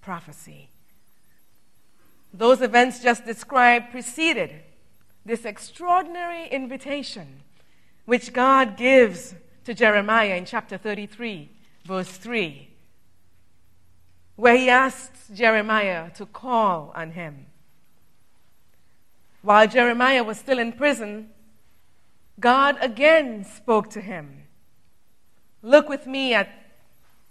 prophecy. 0.00 0.68
Those 2.32 2.60
events 2.60 3.02
just 3.02 3.24
described 3.24 3.90
preceded 3.90 4.50
this 5.24 5.44
extraordinary 5.44 6.48
invitation 6.48 7.42
which 8.04 8.32
God 8.32 8.76
gives 8.76 9.34
to 9.64 9.74
Jeremiah 9.74 10.34
in 10.34 10.44
chapter 10.44 10.78
33, 10.78 11.50
verse 11.84 12.08
3, 12.08 12.68
where 14.36 14.56
he 14.56 14.70
asks 14.70 15.28
Jeremiah 15.34 16.10
to 16.14 16.26
call 16.26 16.90
on 16.94 17.12
him. 17.12 17.46
While 19.42 19.68
Jeremiah 19.68 20.24
was 20.24 20.38
still 20.38 20.58
in 20.58 20.72
prison, 20.72 21.30
God 22.40 22.76
again 22.80 23.44
spoke 23.44 23.90
to 23.90 24.00
him. 24.00 24.44
Look 25.62 25.88
with 25.88 26.06
me 26.06 26.34
at 26.34 26.48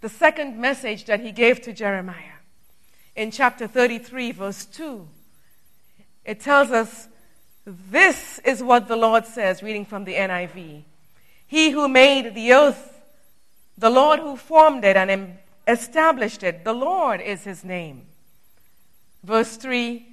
the 0.02 0.10
second 0.10 0.58
message 0.58 1.06
that 1.06 1.22
he 1.22 1.32
gave 1.32 1.62
to 1.62 1.74
Jeremiah 1.74 2.38
in 3.16 3.32
chapter 3.32 3.68
33, 3.68 4.32
verse 4.32 4.66
2. 4.66 5.08
It 6.24 6.40
tells 6.40 6.72
us, 6.72 7.08
This 7.66 8.40
is 8.40 8.62
what 8.62 8.88
the 8.88 8.96
Lord 8.96 9.26
says, 9.26 9.64
reading 9.64 9.86
from 9.86 10.04
the 10.04 10.14
NIV. 10.14 10.84
He 11.48 11.72
who 11.72 11.88
made 11.88 12.36
the 12.36 12.54
earth, 12.54 13.02
the 13.78 13.90
Lord 13.90 14.20
who 14.20 14.36
formed 14.36 14.84
it 14.84 14.98
and 14.98 15.38
established 15.68 16.44
it, 16.44 16.64
the 16.64 16.74
Lord 16.74 17.22
is 17.22 17.44
his 17.44 17.64
name. 17.64 18.06
Verse 19.24 19.56
3 19.58 20.06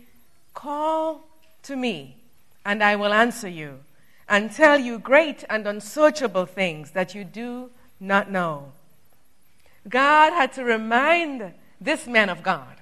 Call 0.55 1.24
to 1.65 1.77
me, 1.77 2.17
and 2.65 2.83
I 2.83 2.97
will 2.97 3.13
answer 3.13 3.49
you, 3.49 3.81
and 4.29 4.51
tell 4.51 4.79
you 4.79 4.99
great 4.99 5.45
and 5.51 5.67
unsearchable 5.67 6.47
things 6.47 6.93
that 6.93 7.15
you 7.15 7.25
do 7.25 7.71
not 8.01 8.31
know. 8.31 8.73
God 9.89 10.33
had 10.33 10.53
to 10.55 10.65
remind 10.65 11.53
this 11.81 12.07
man 12.07 12.31
of 12.31 12.43
God 12.43 12.77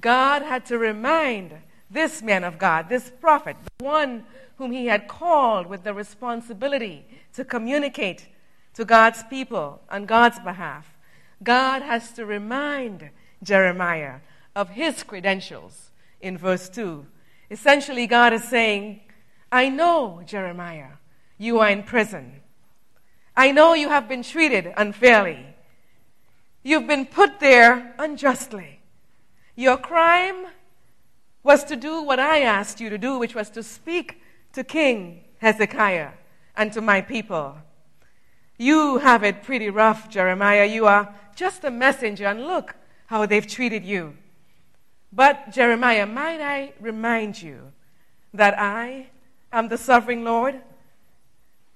God 0.00 0.42
had 0.42 0.66
to 0.66 0.78
remind 0.78 1.54
this 1.90 2.22
man 2.22 2.44
of 2.44 2.58
God, 2.58 2.88
this 2.88 3.10
prophet, 3.20 3.56
the 3.78 3.84
one 3.84 4.24
whom 4.56 4.72
he 4.72 4.86
had 4.86 5.08
called 5.08 5.66
with 5.66 5.84
the 5.84 5.94
responsibility 5.94 7.04
to 7.34 7.44
communicate 7.44 8.26
to 8.74 8.84
God's 8.84 9.22
people 9.24 9.80
on 9.90 10.04
God's 10.04 10.38
behalf. 10.40 10.96
God 11.42 11.82
has 11.82 12.12
to 12.12 12.26
remind 12.26 13.10
Jeremiah 13.42 14.16
of 14.54 14.70
his 14.70 15.02
credentials 15.02 15.90
in 16.20 16.36
verse 16.36 16.68
2. 16.68 17.06
Essentially, 17.50 18.06
God 18.06 18.32
is 18.32 18.44
saying, 18.44 19.00
I 19.50 19.68
know, 19.68 20.22
Jeremiah, 20.26 20.92
you 21.38 21.60
are 21.60 21.70
in 21.70 21.82
prison. 21.82 22.40
I 23.36 23.52
know 23.52 23.74
you 23.74 23.88
have 23.88 24.08
been 24.08 24.22
treated 24.22 24.72
unfairly. 24.76 25.46
You've 26.62 26.86
been 26.86 27.06
put 27.06 27.40
there 27.40 27.94
unjustly. 27.98 28.80
Your 29.56 29.76
crime 29.76 30.46
was 31.42 31.64
to 31.64 31.76
do 31.76 32.02
what 32.02 32.18
I 32.18 32.42
asked 32.42 32.80
you 32.80 32.90
to 32.90 32.98
do, 32.98 33.18
which 33.18 33.34
was 33.34 33.48
to 33.50 33.62
speak 33.62 34.20
to 34.52 34.62
King 34.62 35.24
Hezekiah 35.38 36.10
and 36.56 36.72
to 36.72 36.80
my 36.80 37.00
people. 37.00 37.56
You 38.58 38.98
have 38.98 39.22
it 39.22 39.44
pretty 39.44 39.70
rough, 39.70 40.10
Jeremiah. 40.10 40.64
You 40.64 40.86
are 40.86 41.14
just 41.36 41.64
a 41.64 41.70
messenger, 41.70 42.26
and 42.26 42.44
look 42.44 42.74
how 43.06 43.24
they've 43.24 43.46
treated 43.46 43.84
you. 43.84 44.16
But, 45.12 45.50
Jeremiah, 45.50 46.06
might 46.06 46.40
I 46.40 46.72
remind 46.80 47.40
you 47.40 47.72
that 48.34 48.58
I 48.58 49.08
am 49.52 49.68
the 49.68 49.78
sovereign 49.78 50.24
Lord? 50.24 50.60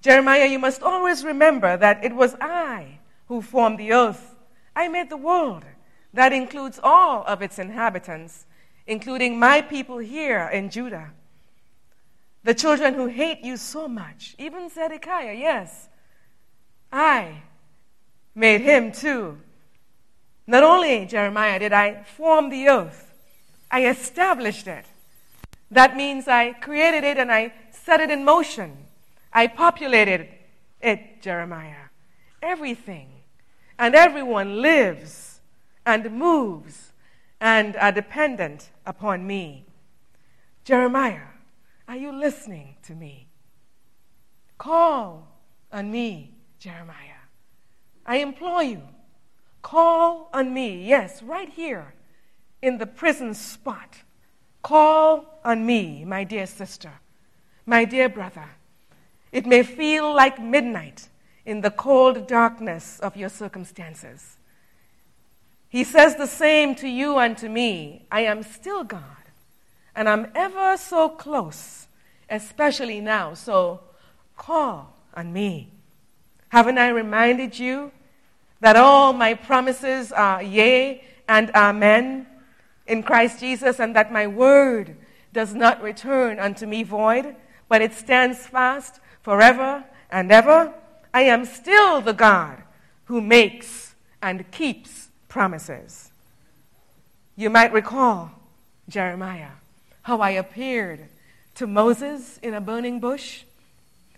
Jeremiah, 0.01 0.45
you 0.45 0.59
must 0.59 0.83
always 0.83 1.23
remember 1.23 1.77
that 1.77 2.03
it 2.03 2.13
was 2.13 2.35
I 2.39 2.99
who 3.27 3.41
formed 3.41 3.79
the 3.79 3.93
earth. 3.93 4.35
I 4.75 4.87
made 4.87 5.09
the 5.09 5.17
world. 5.17 5.65
That 6.13 6.33
includes 6.33 6.79
all 6.83 7.23
of 7.25 7.41
its 7.41 7.57
inhabitants, 7.57 8.45
including 8.85 9.39
my 9.39 9.61
people 9.61 9.97
here 9.97 10.49
in 10.53 10.69
Judah. 10.69 11.11
The 12.43 12.53
children 12.53 12.93
who 12.93 13.07
hate 13.07 13.39
you 13.41 13.57
so 13.57 13.87
much, 13.87 14.35
even 14.37 14.69
Zedekiah, 14.69 15.33
yes, 15.33 15.87
I 16.91 17.41
made 18.35 18.61
him 18.61 18.91
too. 18.91 19.39
Not 20.45 20.63
only, 20.63 21.05
Jeremiah, 21.05 21.57
did 21.57 21.71
I 21.71 22.03
form 22.03 22.49
the 22.49 22.67
earth, 22.67 23.12
I 23.73 23.87
established 23.87 24.67
it. 24.67 24.85
That 25.71 25.97
means 25.97 26.27
I 26.27 26.53
created 26.53 27.03
it 27.03 27.17
and 27.17 27.31
I 27.31 27.51
set 27.71 27.99
it 27.99 28.11
in 28.11 28.23
motion. 28.23 28.77
I 29.33 29.47
populated 29.47 30.27
it, 30.79 31.23
Jeremiah. 31.23 31.89
Everything 32.39 33.09
and 33.79 33.95
everyone 33.95 34.61
lives 34.61 35.39
and 35.87 36.11
moves 36.11 36.93
and 37.41 37.75
are 37.77 37.91
dependent 37.91 38.69
upon 38.85 39.25
me. 39.25 39.65
Jeremiah, 40.63 41.33
are 41.87 41.97
you 41.97 42.11
listening 42.11 42.75
to 42.83 42.93
me? 42.93 43.25
Call 44.59 45.27
on 45.71 45.89
me, 45.89 46.35
Jeremiah. 46.59 47.25
I 48.05 48.17
implore 48.17 48.61
you, 48.61 48.83
call 49.63 50.29
on 50.31 50.53
me, 50.53 50.85
yes, 50.87 51.23
right 51.23 51.49
here 51.49 51.95
in 52.63 52.77
the 52.77 52.87
prison 52.87 53.33
spot. 53.33 53.97
Call 54.61 55.39
on 55.43 55.65
me, 55.65 56.05
my 56.05 56.23
dear 56.23 56.47
sister, 56.47 56.93
my 57.65 57.83
dear 57.83 58.07
brother. 58.07 58.49
It 59.33 59.45
may 59.45 59.63
feel 59.63 60.15
like 60.15 60.41
midnight 60.41 61.09
in 61.45 61.59
the 61.59 61.71
cold 61.71 62.25
darkness 62.25 63.01
of 63.01 63.17
your 63.17 63.27
circumstances. 63.27 64.37
He 65.67 65.83
says 65.83 66.15
the 66.15 66.25
same 66.27 66.73
to 66.75 66.87
you 66.87 67.17
and 67.17 67.37
to 67.39 67.49
me. 67.49 68.05
I 68.09 68.21
am 68.21 68.43
still 68.43 68.85
God, 68.85 69.23
and 69.93 70.07
I'm 70.07 70.31
ever 70.33 70.77
so 70.77 71.09
close, 71.09 71.87
especially 72.29 73.01
now. 73.01 73.33
So 73.33 73.81
call 74.37 74.95
on 75.13 75.33
me. 75.33 75.69
Haven't 76.47 76.77
I 76.77 76.89
reminded 76.89 77.59
you 77.59 77.91
that 78.61 78.77
all 78.77 79.11
my 79.11 79.33
promises 79.33 80.13
are 80.13 80.41
yea 80.41 81.03
and 81.27 81.49
amen 81.51 82.27
in 82.87 83.03
Christ 83.03 83.39
Jesus, 83.39 83.79
and 83.79 83.95
that 83.95 84.11
my 84.11 84.27
word 84.27 84.95
does 85.31 85.53
not 85.53 85.81
return 85.81 86.39
unto 86.39 86.65
me 86.65 86.83
void, 86.83 87.35
but 87.67 87.81
it 87.81 87.93
stands 87.93 88.45
fast 88.45 88.99
forever 89.21 89.83
and 90.11 90.31
ever? 90.31 90.73
I 91.13 91.21
am 91.23 91.45
still 91.45 92.01
the 92.01 92.13
God 92.13 92.61
who 93.05 93.21
makes 93.21 93.95
and 94.21 94.49
keeps 94.51 95.09
promises. 95.27 96.11
You 97.35 97.49
might 97.49 97.73
recall, 97.73 98.31
Jeremiah, 98.87 99.51
how 100.03 100.19
I 100.19 100.31
appeared 100.31 101.07
to 101.55 101.67
Moses 101.67 102.39
in 102.43 102.53
a 102.53 102.61
burning 102.61 102.99
bush, 102.99 103.43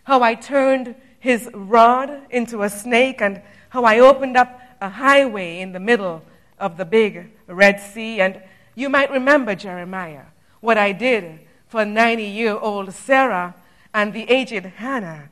how 0.03 0.21
I 0.21 0.35
turned 0.35 0.95
his 1.19 1.49
rod 1.53 2.21
into 2.29 2.63
a 2.63 2.69
snake, 2.69 3.21
and 3.21 3.41
how 3.69 3.83
I 3.83 3.99
opened 3.99 4.37
up 4.37 4.61
a 4.81 4.89
highway 4.89 5.59
in 5.59 5.71
the 5.71 5.79
middle 5.79 6.23
of 6.59 6.77
the 6.77 6.85
big 6.85 7.31
Red 7.47 7.79
Sea. 7.79 8.21
And 8.21 8.41
you 8.75 8.89
might 8.89 9.09
remember, 9.09 9.55
Jeremiah, 9.55 10.25
what 10.59 10.77
I 10.77 10.91
did 10.91 11.39
for 11.67 11.85
90 11.85 12.23
year 12.23 12.57
old 12.57 12.93
Sarah 12.93 13.55
and 13.93 14.13
the 14.13 14.29
aged 14.29 14.65
Hannah, 14.65 15.29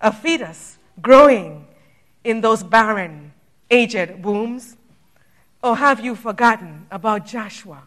a 0.00 0.12
fetus 0.12 0.78
growing 1.02 1.66
in 2.24 2.40
those 2.40 2.62
barren, 2.62 3.32
aged 3.70 4.24
wombs. 4.24 4.76
Or 5.62 5.76
have 5.76 6.00
you 6.00 6.14
forgotten 6.14 6.86
about 6.90 7.26
Joshua, 7.26 7.86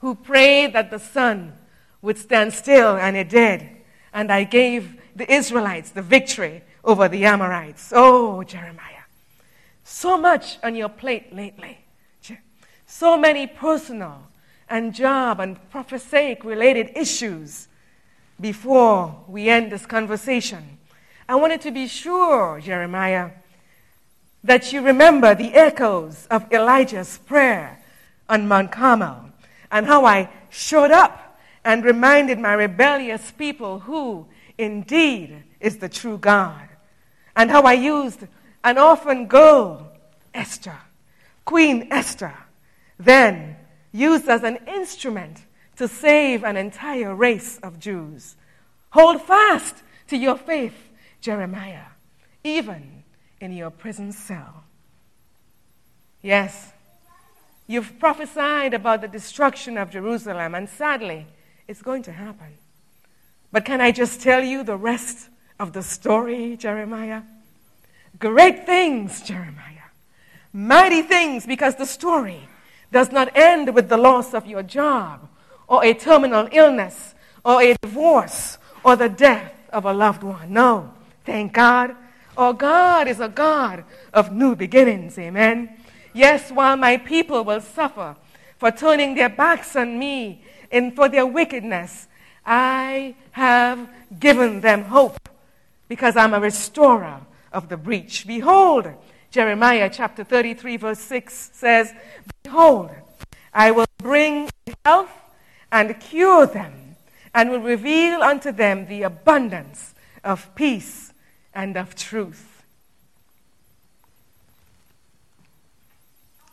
who 0.00 0.14
prayed 0.14 0.72
that 0.72 0.90
the 0.90 0.98
sun 0.98 1.52
would 2.00 2.18
stand 2.18 2.52
still 2.52 2.96
and 2.96 3.16
it 3.16 3.28
did, 3.28 3.68
and 4.12 4.32
I 4.32 4.44
gave 4.44 5.00
the 5.14 5.30
Israelites 5.32 5.90
the 5.90 6.02
victory 6.02 6.62
over 6.84 7.08
the 7.08 7.24
Amorites. 7.24 7.92
Oh, 7.94 8.42
Jeremiah. 8.42 9.04
So 9.84 10.18
much 10.18 10.58
on 10.62 10.74
your 10.74 10.88
plate 10.88 11.34
lately. 11.34 11.81
So 12.94 13.16
many 13.16 13.46
personal 13.46 14.18
and 14.68 14.94
job 14.94 15.40
and 15.40 15.56
prophetic 15.70 16.44
related 16.44 16.92
issues 16.94 17.66
before 18.38 19.24
we 19.26 19.48
end 19.48 19.72
this 19.72 19.86
conversation. 19.86 20.76
I 21.26 21.36
wanted 21.36 21.62
to 21.62 21.70
be 21.70 21.88
sure, 21.88 22.60
Jeremiah, 22.60 23.30
that 24.44 24.74
you 24.74 24.82
remember 24.82 25.34
the 25.34 25.54
echoes 25.54 26.26
of 26.30 26.52
Elijah's 26.52 27.16
prayer 27.16 27.82
on 28.28 28.46
Mount 28.46 28.70
Carmel 28.70 29.30
and 29.70 29.86
how 29.86 30.04
I 30.04 30.28
showed 30.50 30.90
up 30.90 31.40
and 31.64 31.84
reminded 31.84 32.38
my 32.38 32.52
rebellious 32.52 33.32
people 33.32 33.80
who 33.80 34.26
indeed 34.58 35.42
is 35.60 35.78
the 35.78 35.88
true 35.88 36.18
God, 36.18 36.68
and 37.34 37.50
how 37.50 37.62
I 37.62 37.72
used 37.72 38.28
an 38.62 38.76
orphan 38.76 39.26
girl, 39.28 39.90
Esther, 40.34 40.78
Queen 41.46 41.88
Esther, 41.90 42.34
then 43.04 43.56
used 43.92 44.28
as 44.28 44.42
an 44.42 44.58
instrument 44.66 45.42
to 45.76 45.88
save 45.88 46.44
an 46.44 46.56
entire 46.56 47.14
race 47.14 47.58
of 47.58 47.78
Jews. 47.78 48.36
Hold 48.90 49.22
fast 49.22 49.76
to 50.08 50.16
your 50.16 50.36
faith, 50.36 50.90
Jeremiah, 51.20 51.86
even 52.44 53.04
in 53.40 53.52
your 53.52 53.70
prison 53.70 54.12
cell. 54.12 54.64
Yes, 56.20 56.72
you've 57.66 57.98
prophesied 57.98 58.74
about 58.74 59.00
the 59.00 59.08
destruction 59.08 59.76
of 59.76 59.90
Jerusalem, 59.90 60.54
and 60.54 60.68
sadly, 60.68 61.26
it's 61.66 61.82
going 61.82 62.02
to 62.04 62.12
happen. 62.12 62.58
But 63.50 63.64
can 63.64 63.80
I 63.80 63.92
just 63.92 64.20
tell 64.20 64.42
you 64.42 64.62
the 64.62 64.76
rest 64.76 65.28
of 65.58 65.72
the 65.72 65.82
story, 65.82 66.56
Jeremiah? 66.56 67.22
Great 68.18 68.66
things, 68.66 69.22
Jeremiah. 69.22 69.88
Mighty 70.52 71.02
things, 71.02 71.46
because 71.46 71.76
the 71.76 71.86
story 71.86 72.48
does 72.92 73.10
not 73.10 73.34
end 73.34 73.74
with 73.74 73.88
the 73.88 73.96
loss 73.96 74.34
of 74.34 74.46
your 74.46 74.62
job, 74.62 75.28
or 75.66 75.84
a 75.84 75.94
terminal 75.94 76.48
illness, 76.52 77.14
or 77.44 77.60
a 77.60 77.74
divorce, 77.82 78.58
or 78.84 78.94
the 78.94 79.08
death 79.08 79.52
of 79.72 79.84
a 79.84 79.92
loved 79.92 80.22
one. 80.22 80.52
No, 80.52 80.92
thank 81.24 81.54
God. 81.54 81.96
Our 82.36 82.52
God 82.52 83.08
is 83.08 83.20
a 83.20 83.28
God 83.28 83.84
of 84.12 84.32
new 84.32 84.54
beginnings. 84.54 85.18
Amen. 85.18 85.76
Yes, 86.12 86.52
while 86.52 86.76
my 86.76 86.98
people 86.98 87.44
will 87.44 87.60
suffer 87.60 88.16
for 88.58 88.70
turning 88.70 89.14
their 89.14 89.28
backs 89.28 89.74
on 89.74 89.98
me 89.98 90.42
and 90.70 90.94
for 90.94 91.08
their 91.08 91.26
wickedness, 91.26 92.08
I 92.44 93.14
have 93.32 93.88
given 94.18 94.60
them 94.60 94.84
hope 94.84 95.28
because 95.88 96.16
I'm 96.16 96.34
a 96.34 96.40
restorer 96.40 97.20
of 97.52 97.68
the 97.68 97.76
breach. 97.76 98.26
Behold, 98.26 98.88
Jeremiah 99.32 99.88
chapter 99.90 100.24
33, 100.24 100.76
verse 100.76 100.98
6 100.98 101.50
says, 101.54 101.94
Behold, 102.42 102.90
I 103.54 103.70
will 103.70 103.86
bring 103.96 104.50
health 104.84 105.08
and 105.72 105.98
cure 105.98 106.46
them, 106.46 106.96
and 107.32 107.50
will 107.50 107.60
reveal 107.60 108.22
unto 108.22 108.52
them 108.52 108.86
the 108.88 109.04
abundance 109.04 109.94
of 110.22 110.54
peace 110.54 111.14
and 111.54 111.78
of 111.78 111.94
truth. 111.94 112.62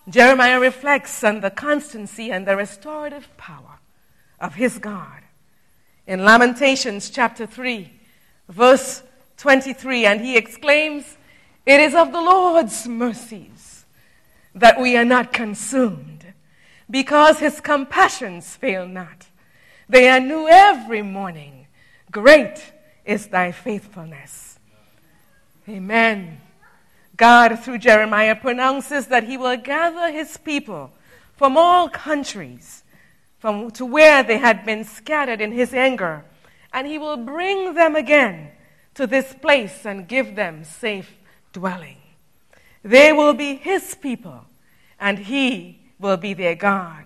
Jeremiah 0.07 0.61
reflects 0.61 1.21
on 1.21 1.41
the 1.41 1.51
constancy 1.51 2.31
and 2.31 2.47
the 2.47 2.55
restorative 2.55 3.35
power 3.35 3.79
of 4.39 4.55
his 4.55 4.77
God. 4.77 5.21
In 6.07 6.23
Lamentations 6.23 7.09
chapter 7.09 7.45
3, 7.45 7.91
verse 8.47 9.03
23, 9.35 10.05
and 10.05 10.21
he 10.21 10.37
exclaims, 10.37 11.17
It 11.69 11.81
is 11.81 11.93
of 11.93 12.11
the 12.11 12.19
Lord's 12.19 12.87
mercies 12.87 13.85
that 14.55 14.81
we 14.81 14.97
are 14.97 15.05
not 15.05 15.31
consumed, 15.31 16.33
because 16.89 17.37
his 17.37 17.61
compassions 17.61 18.55
fail 18.55 18.87
not. 18.87 19.27
They 19.87 20.09
are 20.09 20.19
new 20.19 20.47
every 20.47 21.03
morning. 21.03 21.67
Great 22.09 22.73
is 23.05 23.27
thy 23.27 23.51
faithfulness. 23.51 24.57
Amen. 25.67 26.41
God, 27.15 27.59
through 27.59 27.77
Jeremiah, 27.77 28.35
pronounces 28.35 29.05
that 29.05 29.25
he 29.25 29.37
will 29.37 29.57
gather 29.57 30.11
his 30.11 30.37
people 30.37 30.91
from 31.35 31.55
all 31.55 31.87
countries 31.87 32.83
from 33.37 33.69
to 33.73 33.85
where 33.85 34.23
they 34.23 34.39
had 34.39 34.65
been 34.65 34.85
scattered 34.85 35.39
in 35.39 35.51
his 35.51 35.75
anger, 35.75 36.25
and 36.73 36.87
he 36.87 36.97
will 36.97 37.17
bring 37.17 37.75
them 37.75 37.95
again 37.95 38.53
to 38.95 39.05
this 39.05 39.35
place 39.35 39.85
and 39.85 40.07
give 40.07 40.35
them 40.35 40.63
safe 40.63 41.18
dwelling. 41.53 41.97
They 42.83 43.11
will 43.11 43.33
be 43.33 43.55
his 43.55 43.95
people, 43.95 44.45
and 44.99 45.19
he 45.19 45.79
will 45.99 46.17
be 46.17 46.33
their 46.33 46.55
God. 46.55 47.03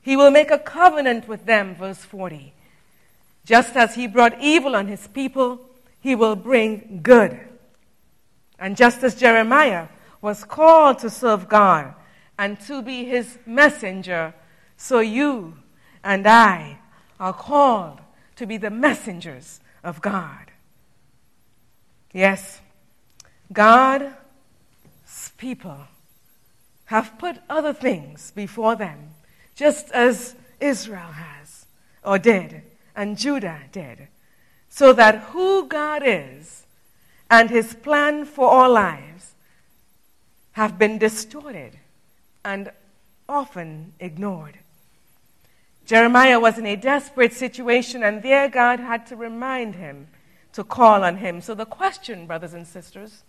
He 0.00 0.16
will 0.16 0.30
make 0.30 0.50
a 0.50 0.58
covenant 0.58 1.28
with 1.28 1.46
them, 1.46 1.74
verse 1.74 2.04
40. 2.04 2.52
Just 3.44 3.76
as 3.76 3.94
he 3.94 4.06
brought 4.06 4.40
evil 4.40 4.74
on 4.74 4.88
his 4.88 5.06
people, 5.08 5.60
he 6.00 6.14
will 6.14 6.36
bring 6.36 7.00
good. 7.02 7.38
And 8.58 8.76
just 8.76 9.02
as 9.02 9.14
Jeremiah 9.14 9.88
was 10.20 10.44
called 10.44 10.98
to 11.00 11.10
serve 11.10 11.48
God 11.48 11.94
and 12.38 12.60
to 12.62 12.82
be 12.82 13.04
his 13.04 13.38
messenger, 13.46 14.34
so 14.76 15.00
you 15.00 15.54
and 16.02 16.26
I 16.26 16.78
are 17.20 17.32
called 17.32 18.00
to 18.36 18.46
be 18.46 18.56
the 18.56 18.70
messengers 18.70 19.60
of 19.82 20.00
God. 20.00 20.50
Yes, 22.12 22.60
God's 23.52 24.12
people 25.36 25.78
have 26.86 27.18
put 27.18 27.38
other 27.48 27.72
things 27.72 28.32
before 28.32 28.76
them, 28.76 29.10
just 29.54 29.90
as 29.92 30.34
Israel 30.60 31.12
has, 31.12 31.66
or 32.04 32.18
did, 32.18 32.62
and 32.94 33.16
Judah 33.18 33.60
did, 33.72 34.08
so 34.68 34.92
that 34.92 35.18
who 35.30 35.66
God 35.66 36.02
is 36.04 36.66
and 37.30 37.50
his 37.50 37.74
plan 37.74 38.24
for 38.24 38.48
our 38.48 38.68
lives 38.68 39.34
have 40.52 40.78
been 40.78 40.98
distorted 40.98 41.78
and 42.44 42.70
often 43.28 43.92
ignored. 43.98 44.58
Jeremiah 45.86 46.40
was 46.40 46.58
in 46.58 46.66
a 46.66 46.76
desperate 46.76 47.32
situation, 47.32 48.02
and 48.02 48.22
there 48.22 48.48
God 48.48 48.80
had 48.80 49.06
to 49.06 49.16
remind 49.16 49.74
him 49.74 50.08
to 50.52 50.64
call 50.64 51.04
on 51.04 51.18
him. 51.18 51.40
So, 51.40 51.54
the 51.54 51.66
question, 51.66 52.26
brothers 52.26 52.54
and 52.54 52.66
sisters, 52.66 53.22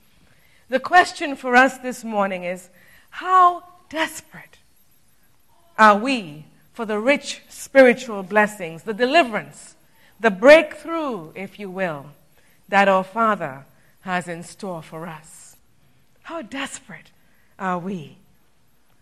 the 0.70 0.80
question 0.80 1.36
for 1.36 1.56
us 1.56 1.78
this 1.78 2.04
morning 2.04 2.44
is 2.44 2.70
how 3.10 3.64
desperate 3.90 4.58
are 5.78 5.98
we 5.98 6.46
for 6.74 6.86
the 6.86 7.00
rich 7.00 7.42
spiritual 7.50 8.24
blessings, 8.24 8.84
the 8.84 8.94
deliverance, 8.94 9.76
the 10.20 10.32
breakthrough, 10.32 11.32
if 11.36 11.60
you 11.60 11.70
will, 11.70 12.08
that 12.68 12.88
our 12.88 13.04
Father 13.04 13.66
has 14.02 14.28
in 14.28 14.44
store 14.44 14.82
for 14.82 15.08
us? 15.08 15.56
How 16.24 16.42
desperate 16.42 17.12
are 17.60 17.80
we? 17.80 18.18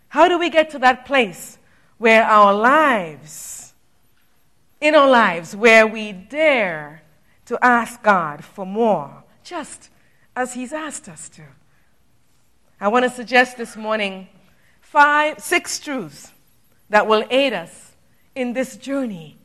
How 0.10 0.28
do 0.28 0.38
we 0.38 0.50
get 0.50 0.70
to 0.72 0.80
that 0.80 1.06
place 1.06 1.58
where 1.98 2.24
our 2.24 2.54
lives, 2.54 3.74
in 4.82 4.94
our 4.94 5.10
lives, 5.10 5.56
where 5.56 5.88
we 5.88 6.12
dare 6.12 7.02
to 7.46 7.58
ask 7.64 8.04
God 8.04 8.44
for 8.44 8.66
more, 8.66 9.24
just 9.44 9.90
as 10.36 10.54
He's 10.54 10.74
asked 10.74 11.08
us 11.08 11.30
to. 11.30 11.44
I 12.80 12.88
want 12.88 13.04
to 13.04 13.10
suggest 13.10 13.58
this 13.58 13.76
morning 13.76 14.28
five, 14.82 15.40
six 15.40 15.80
truths 15.80 16.32
that 16.90 17.08
will 17.08 17.26
aid 17.30 17.54
us 17.54 17.92
in 18.36 18.54
this 18.54 18.76
journey 18.76 19.38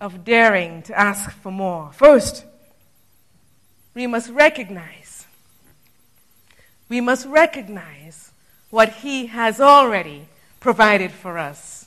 of 0.00 0.24
daring 0.24 0.82
to 0.82 0.98
ask 0.98 1.30
for 1.30 1.50
more. 1.50 1.90
First, 1.92 2.44
we 3.94 4.06
must 4.06 4.30
recognize, 4.30 5.26
we 6.88 7.00
must 7.00 7.26
recognize 7.26 8.32
what 8.70 8.88
He 8.88 9.26
has 9.26 9.60
already 9.60 10.26
provided 10.60 11.12
for 11.12 11.38
us 11.38 11.84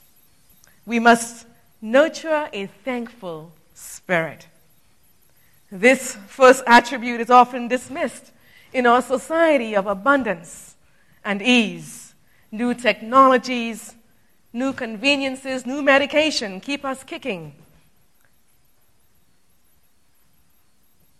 we 0.87 0.99
must 0.99 1.45
nurture 1.81 2.49
a 2.53 2.65
thankful 2.85 3.51
spirit. 3.75 4.47
This 5.69 6.15
first 6.27 6.63
attribute 6.65 7.19
is 7.19 7.29
often 7.29 7.67
dismissed 7.67 8.31
in 8.73 8.85
our 8.85 9.01
society 9.01 9.75
of 9.75 9.87
abundance 9.87 10.75
and 11.23 11.41
ease. 11.41 12.13
New 12.51 12.73
technologies, 12.73 13.95
new 14.53 14.73
conveniences, 14.73 15.65
new 15.65 15.81
medication 15.81 16.59
keep 16.59 16.85
us 16.85 17.03
kicking. 17.03 17.53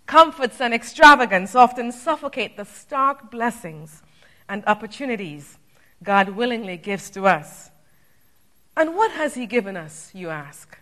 Comforts 0.06 0.62
and 0.62 0.74
extravagance 0.74 1.54
often 1.54 1.92
suffocate 1.92 2.56
the 2.56 2.64
stark 2.64 3.30
blessings 3.30 4.02
and 4.48 4.64
opportunities 4.66 5.58
God 6.04 6.30
willingly 6.30 6.78
gives 6.78 7.10
to 7.12 7.26
us. 7.26 7.72
And 8.78 8.96
what 8.96 9.12
has 9.12 9.34
he 9.34 9.46
given 9.46 9.76
us, 9.76 10.12
you 10.14 10.30
ask? 10.30 10.78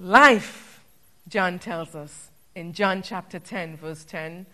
Life, 0.00 0.82
John 1.28 1.58
tells 1.58 1.94
us, 1.94 2.30
in 2.54 2.72
John 2.72 3.02
chapter 3.02 3.38
10, 3.38 3.76
verse 3.76 4.04
10 4.04 4.46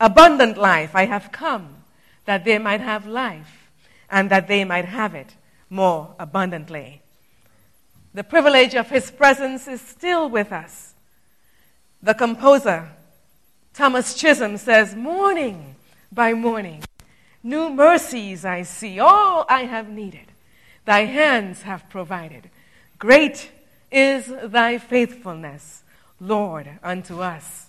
Abundant 0.00 0.56
life 0.56 0.96
I 0.96 1.04
have 1.04 1.30
come 1.30 1.76
that 2.24 2.44
they 2.44 2.58
might 2.58 2.80
have 2.80 3.06
life 3.06 3.70
and 4.10 4.30
that 4.30 4.48
they 4.48 4.64
might 4.64 4.86
have 4.86 5.14
it 5.14 5.34
more 5.68 6.14
abundantly. 6.18 7.02
The 8.12 8.24
privilege 8.24 8.74
of 8.74 8.88
his 8.90 9.10
presence 9.10 9.68
is 9.68 9.80
still 9.80 10.28
with 10.28 10.52
us. 10.52 10.94
The 12.02 12.14
composer, 12.14 12.88
Thomas 13.74 14.14
Chisholm, 14.14 14.56
says, 14.56 14.96
Morning 14.96 15.76
by 16.10 16.32
morning, 16.32 16.82
new 17.42 17.70
mercies 17.70 18.44
I 18.44 18.62
see, 18.62 18.98
all 18.98 19.44
I 19.48 19.64
have 19.64 19.88
needed, 19.88 20.32
thy 20.86 21.04
hands 21.04 21.62
have 21.62 21.88
provided. 21.88 22.50
Great 22.98 23.50
is 23.92 24.32
thy 24.44 24.78
faithfulness, 24.78 25.82
Lord, 26.20 26.68
unto 26.82 27.20
us. 27.20 27.66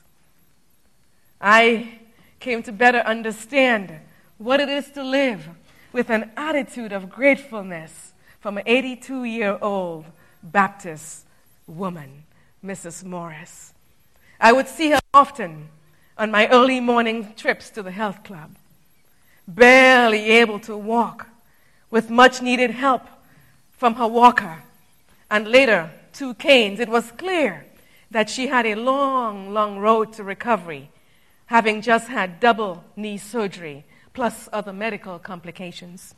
I 1.40 2.01
came 2.42 2.64
to 2.64 2.72
better 2.72 3.00
understand 3.00 4.00
what 4.38 4.60
it 4.60 4.68
is 4.68 4.90
to 4.92 5.04
live 5.04 5.48
with 5.94 6.10
an 6.10 6.32
attitude 6.36 6.92
of 6.92 7.10
gratefulness 7.10 8.14
from 8.40 8.58
an 8.58 8.64
82 8.66 9.24
year 9.24 9.58
old 9.62 10.06
Baptist 10.44 11.26
woman, 11.68 12.24
Mrs. 12.66 13.04
Morris. 13.04 13.74
I 14.40 14.52
would 14.52 14.68
see 14.68 14.90
her 14.90 15.00
often 15.14 15.70
on 16.18 16.32
my 16.32 16.48
early 16.48 16.80
morning 16.80 17.34
trips 17.38 17.70
to 17.72 17.84
the 17.84 17.92
health 17.92 18.24
club, 18.24 18.56
barely 19.48 20.32
able 20.32 20.60
to 20.62 20.76
walk, 20.76 21.28
with 21.92 22.10
much 22.10 22.42
needed 22.42 22.72
help 22.72 23.04
from 23.72 23.96
her 23.96 24.08
walker, 24.08 24.64
and 25.30 25.48
later 25.48 25.92
two 26.14 26.34
canes. 26.34 26.80
It 26.80 26.90
was 26.90 27.12
clear 27.12 27.66
that 28.10 28.30
she 28.30 28.48
had 28.48 28.66
a 28.66 28.76
long, 28.76 29.54
long 29.54 29.78
road 29.78 30.14
to 30.14 30.24
recovery, 30.24 30.90
having 31.52 31.82
just 31.82 32.08
had 32.08 32.40
double 32.40 32.82
knee 32.96 33.18
surgery 33.18 33.84
plus 34.14 34.48
other 34.54 34.72
medical 34.72 35.20
complications. 35.20 36.16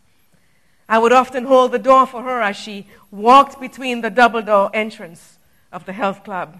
I 0.87 0.99
would 0.99 1.11
often 1.11 1.45
hold 1.45 1.71
the 1.71 1.79
door 1.79 2.05
for 2.05 2.21
her 2.21 2.39
as 2.43 2.55
she 2.55 2.85
walked 3.09 3.59
between 3.59 4.01
the 4.01 4.11
double 4.11 4.43
door 4.43 4.69
entrance 4.75 5.39
of 5.71 5.85
the 5.87 5.93
health 5.93 6.23
club. 6.23 6.59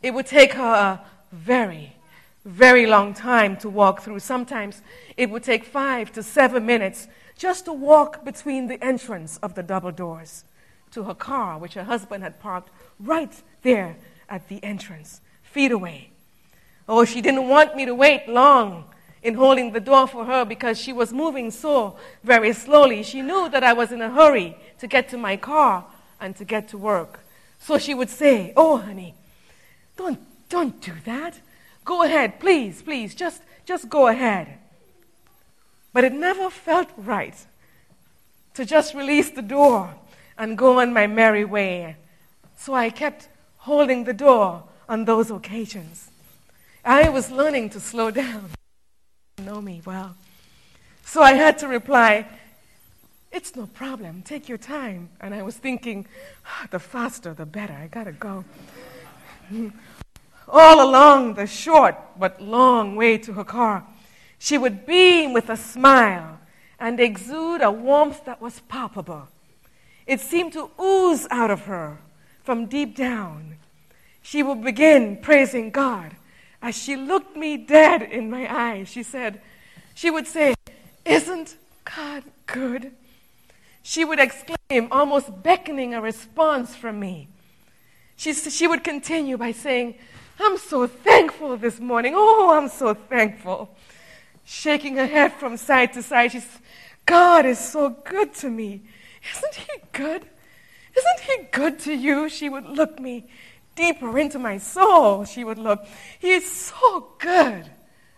It 0.00 0.14
would 0.14 0.26
take 0.26 0.52
her 0.52 0.74
a 0.74 1.04
very, 1.32 1.96
very 2.44 2.86
long 2.86 3.14
time 3.14 3.56
to 3.56 3.68
walk 3.68 4.02
through. 4.02 4.20
Sometimes 4.20 4.80
it 5.16 5.28
would 5.28 5.42
take 5.42 5.64
five 5.64 6.12
to 6.12 6.22
seven 6.22 6.64
minutes 6.64 7.08
just 7.36 7.64
to 7.64 7.72
walk 7.72 8.24
between 8.24 8.68
the 8.68 8.80
entrance 8.80 9.38
of 9.38 9.56
the 9.56 9.62
double 9.64 9.90
doors 9.90 10.44
to 10.92 11.02
her 11.02 11.14
car, 11.14 11.58
which 11.58 11.74
her 11.74 11.82
husband 11.82 12.22
had 12.22 12.38
parked 12.38 12.70
right 13.00 13.42
there 13.62 13.96
at 14.28 14.46
the 14.46 14.62
entrance, 14.62 15.20
feet 15.42 15.72
away. 15.72 16.12
Oh, 16.88 17.04
she 17.04 17.20
didn't 17.20 17.48
want 17.48 17.76
me 17.76 17.84
to 17.84 17.94
wait 17.94 18.28
long 18.28 18.84
in 19.22 19.34
holding 19.34 19.72
the 19.72 19.80
door 19.80 20.06
for 20.06 20.24
her 20.24 20.44
because 20.44 20.80
she 20.80 20.92
was 20.92 21.12
moving 21.12 21.50
so 21.50 21.96
very 22.24 22.52
slowly. 22.52 23.02
She 23.02 23.20
knew 23.20 23.48
that 23.50 23.62
I 23.62 23.74
was 23.74 23.92
in 23.92 24.00
a 24.00 24.10
hurry 24.10 24.56
to 24.78 24.86
get 24.86 25.08
to 25.10 25.18
my 25.18 25.36
car 25.36 25.84
and 26.20 26.34
to 26.36 26.44
get 26.44 26.68
to 26.68 26.78
work. 26.78 27.20
So 27.60 27.76
she 27.76 27.92
would 27.94 28.08
say, 28.08 28.52
Oh, 28.56 28.78
honey, 28.78 29.14
don't, 29.96 30.18
don't 30.48 30.80
do 30.80 30.92
that. 31.04 31.40
Go 31.84 32.04
ahead, 32.04 32.40
please, 32.40 32.80
please, 32.80 33.14
just, 33.14 33.42
just 33.66 33.88
go 33.88 34.06
ahead. 34.06 34.58
But 35.92 36.04
it 36.04 36.12
never 36.12 36.48
felt 36.48 36.88
right 36.96 37.34
to 38.54 38.64
just 38.64 38.94
release 38.94 39.30
the 39.30 39.42
door 39.42 39.94
and 40.38 40.56
go 40.56 40.80
on 40.80 40.92
my 40.92 41.06
merry 41.06 41.44
way. 41.44 41.96
So 42.56 42.74
I 42.74 42.90
kept 42.90 43.28
holding 43.58 44.04
the 44.04 44.12
door 44.12 44.64
on 44.88 45.04
those 45.04 45.30
occasions. 45.30 46.10
I 46.88 47.10
was 47.10 47.30
learning 47.30 47.68
to 47.70 47.80
slow 47.80 48.10
down 48.10 48.48
know 49.44 49.60
me 49.60 49.82
well. 49.84 50.16
So 51.04 51.20
I 51.20 51.34
had 51.34 51.58
to 51.58 51.68
reply, 51.68 52.26
It's 53.30 53.54
no 53.54 53.66
problem. 53.66 54.22
Take 54.22 54.48
your 54.48 54.56
time. 54.56 55.10
And 55.20 55.34
I 55.34 55.42
was 55.42 55.54
thinking, 55.54 56.06
oh, 56.46 56.66
the 56.70 56.78
faster, 56.78 57.34
the 57.34 57.44
better. 57.44 57.74
I 57.74 57.88
got 57.88 58.04
to 58.04 58.12
go. 58.12 58.42
All 60.48 60.88
along 60.88 61.34
the 61.34 61.46
short 61.46 61.94
but 62.18 62.40
long 62.40 62.96
way 62.96 63.18
to 63.18 63.34
her 63.34 63.44
car, 63.44 63.84
she 64.38 64.56
would 64.56 64.86
beam 64.86 65.34
with 65.34 65.50
a 65.50 65.58
smile 65.58 66.38
and 66.80 66.98
exude 67.00 67.60
a 67.60 67.70
warmth 67.70 68.24
that 68.24 68.40
was 68.40 68.60
palpable. 68.60 69.28
It 70.06 70.20
seemed 70.20 70.54
to 70.54 70.70
ooze 70.80 71.26
out 71.30 71.50
of 71.50 71.66
her 71.66 71.98
from 72.44 72.64
deep 72.64 72.96
down. 72.96 73.56
She 74.22 74.42
would 74.42 74.64
begin 74.64 75.18
praising 75.18 75.68
God 75.68 76.14
as 76.60 76.76
she 76.76 76.96
looked 76.96 77.36
me 77.36 77.56
dead 77.56 78.02
in 78.02 78.30
my 78.30 78.52
eyes, 78.52 78.88
she 78.88 79.02
said, 79.02 79.40
she 79.94 80.10
would 80.10 80.26
say, 80.26 80.54
Isn't 81.04 81.56
God 81.84 82.24
good? 82.46 82.92
She 83.82 84.04
would 84.04 84.20
exclaim, 84.20 84.88
almost 84.90 85.42
beckoning 85.42 85.94
a 85.94 86.00
response 86.00 86.74
from 86.74 87.00
me. 87.00 87.28
She, 88.16 88.32
she 88.32 88.66
would 88.66 88.84
continue 88.84 89.36
by 89.36 89.52
saying, 89.52 89.94
I'm 90.40 90.58
so 90.58 90.86
thankful 90.86 91.56
this 91.56 91.80
morning. 91.80 92.12
Oh, 92.16 92.54
I'm 92.56 92.68
so 92.68 92.94
thankful. 92.94 93.74
Shaking 94.44 94.96
her 94.96 95.06
head 95.06 95.32
from 95.32 95.56
side 95.56 95.92
to 95.94 96.02
side, 96.02 96.32
she's, 96.32 96.46
God 97.06 97.46
is 97.46 97.58
so 97.58 97.90
good 97.90 98.34
to 98.34 98.50
me. 98.50 98.82
Isn't 99.36 99.54
He 99.54 99.72
good? 99.92 100.22
Isn't 100.96 101.20
He 101.20 101.44
good 101.50 101.78
to 101.80 101.92
you? 101.92 102.28
She 102.28 102.48
would 102.48 102.66
look 102.66 103.00
me 103.00 103.28
deeper 103.78 104.18
into 104.18 104.40
my 104.40 104.58
soul, 104.58 105.24
she 105.24 105.44
would 105.44 105.56
look. 105.56 105.86
He's 106.18 106.50
so 106.50 107.12
good. 107.18 107.64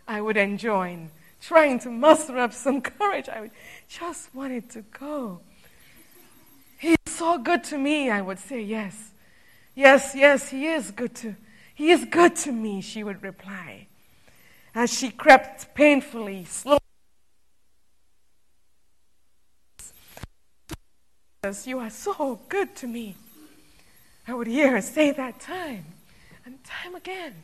I 0.09 0.21
would 0.21 0.39
enjoin, 0.39 1.11
trying 1.41 1.79
to 1.81 1.91
muster 1.91 2.39
up 2.39 2.55
some 2.55 2.81
courage. 2.99 3.29
I 3.29 3.43
would 3.43 3.51
just 3.87 4.35
wanted 4.35 4.71
to 4.71 4.83
go. 4.99 5.41
He's 6.79 6.97
so 7.07 7.37
good 7.37 7.63
to 7.65 7.77
me, 7.77 8.11
I 8.11 8.23
would 8.23 8.39
say, 8.39 8.63
yes. 8.63 9.13
Yes, 9.75 10.15
yes, 10.15 10.49
he 10.49 10.67
is 10.67 10.91
good 10.91 11.15
to 11.17 11.37
he 11.75 11.91
is 11.91 12.05
good 12.05 12.37
to 12.45 12.53
me, 12.53 12.83
she 12.83 13.03
would 13.03 13.23
reply. 13.23 13.87
As 14.75 14.93
she 14.93 15.11
crept 15.11 15.75
painfully, 15.75 16.45
slowly. 16.45 16.79
You 21.65 21.79
are 21.79 21.89
so 21.89 22.39
good 22.51 22.77
to 22.77 22.87
me. 22.87 23.17
I 24.31 24.33
would 24.33 24.47
hear 24.47 24.71
her 24.71 24.81
say 24.81 25.11
that 25.11 25.41
time 25.41 25.87
and 26.45 26.63
time 26.63 26.95
again. 26.95 27.43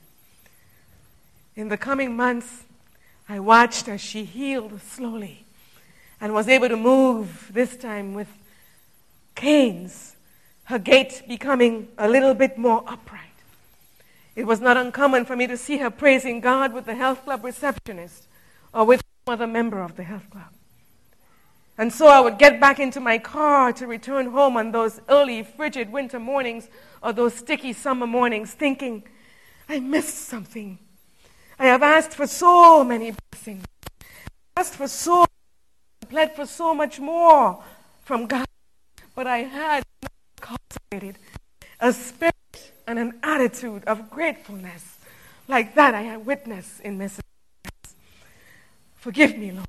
In 1.56 1.68
the 1.68 1.76
coming 1.76 2.14
months, 2.14 2.62
I 3.28 3.40
watched 3.40 3.88
as 3.88 4.00
she 4.00 4.22
healed 4.22 4.80
slowly 4.80 5.46
and 6.20 6.32
was 6.32 6.46
able 6.46 6.68
to 6.68 6.76
move, 6.76 7.50
this 7.52 7.76
time 7.76 8.14
with 8.14 8.28
canes, 9.34 10.14
her 10.66 10.78
gait 10.78 11.24
becoming 11.26 11.88
a 11.98 12.08
little 12.08 12.34
bit 12.34 12.56
more 12.56 12.84
upright. 12.86 13.22
It 14.36 14.46
was 14.46 14.60
not 14.60 14.76
uncommon 14.76 15.24
for 15.24 15.34
me 15.34 15.48
to 15.48 15.56
see 15.56 15.78
her 15.78 15.90
praising 15.90 16.38
God 16.38 16.72
with 16.72 16.84
the 16.84 16.94
health 16.94 17.24
club 17.24 17.44
receptionist 17.44 18.28
or 18.72 18.84
with 18.84 19.02
some 19.26 19.34
other 19.34 19.48
member 19.48 19.82
of 19.82 19.96
the 19.96 20.04
health 20.04 20.30
club. 20.30 20.52
And 21.78 21.92
so 21.92 22.06
I 22.06 22.20
would 22.20 22.38
get 22.38 22.58
back 22.58 22.80
into 22.80 23.00
my 23.00 23.18
car 23.18 23.72
to 23.74 23.86
return 23.86 24.26
home 24.30 24.56
on 24.56 24.72
those 24.72 25.00
early, 25.08 25.42
frigid 25.42 25.92
winter 25.92 26.18
mornings 26.18 26.68
or 27.02 27.12
those 27.12 27.34
sticky 27.34 27.74
summer 27.74 28.06
mornings, 28.06 28.52
thinking, 28.52 29.04
I 29.68 29.80
missed 29.80 30.26
something. 30.26 30.78
I 31.58 31.66
have 31.66 31.82
asked 31.82 32.12
for 32.12 32.26
so 32.26 32.82
many 32.82 33.12
blessings, 33.30 33.64
asked 34.56 34.74
for 34.74 34.88
so, 34.88 35.26
pled 36.08 36.34
for 36.34 36.46
so 36.46 36.74
much 36.74 36.98
more 36.98 37.62
from 38.02 38.26
God, 38.26 38.46
but 39.14 39.26
I 39.26 39.38
had 39.38 39.84
cultivated 40.40 41.18
a 41.80 41.92
spirit 41.92 42.32
and 42.86 42.98
an 42.98 43.18
attitude 43.22 43.84
of 43.84 44.10
gratefulness 44.10 44.98
like 45.48 45.74
that 45.74 45.94
I 45.94 46.02
had 46.02 46.24
witnessed 46.24 46.80
in 46.80 46.98
Mrs. 46.98 47.20
Forgive 48.96 49.36
me, 49.36 49.52
Lord. 49.52 49.66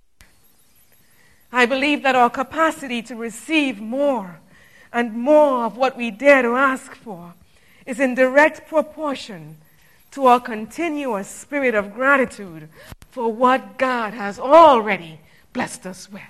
I 1.52 1.66
believe 1.66 2.04
that 2.04 2.16
our 2.16 2.30
capacity 2.30 3.02
to 3.04 3.16
receive 3.16 3.80
more 3.80 4.40
and 4.92 5.14
more 5.14 5.66
of 5.66 5.78
what 5.78 5.98
we 5.98 6.12
dare 6.12 6.42
to 6.42 6.56
ask 6.56 6.96
for 6.96 7.34
is 7.86 8.00
in 8.00 8.16
direct 8.16 8.68
proportion 8.68 9.58
to 10.12 10.26
our 10.26 10.40
continuous 10.40 11.28
spirit 11.28 11.76
of 11.76 11.94
gratitude 11.94 12.70
for 13.12 13.32
what 13.32 13.78
God 13.78 14.14
has 14.14 14.40
already 14.40 15.20
blessed 15.54 15.86
us 15.86 16.12
with. 16.12 16.22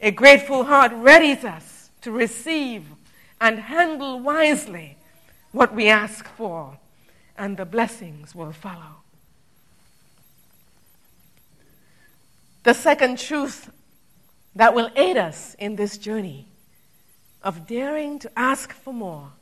A 0.00 0.10
grateful 0.10 0.64
heart 0.64 0.92
readies 0.92 1.44
us 1.44 1.90
to 2.00 2.10
receive 2.10 2.84
and 3.40 3.58
handle 3.58 4.18
wisely 4.18 4.96
what 5.52 5.74
we 5.74 5.88
ask 5.88 6.26
for, 6.26 6.78
and 7.36 7.56
the 7.56 7.64
blessings 7.64 8.34
will 8.34 8.52
follow. 8.52 8.99
The 12.62 12.74
second 12.74 13.18
truth 13.18 13.70
that 14.54 14.74
will 14.74 14.90
aid 14.94 15.16
us 15.16 15.56
in 15.58 15.76
this 15.76 15.96
journey 15.96 16.48
of 17.42 17.66
daring 17.66 18.18
to 18.18 18.30
ask 18.38 18.72
for 18.72 18.92
more 18.92 19.32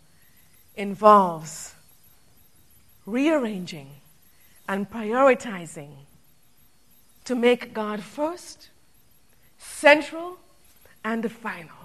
involves 0.77 1.75
rearranging 3.07 3.89
and 4.69 4.89
prioritizing 4.89 5.91
to 7.25 7.35
make 7.35 7.75
God 7.75 8.03
first, 8.03 8.71
central, 9.59 10.37
and 11.05 11.25
the 11.25 11.29
final. 11.29 11.77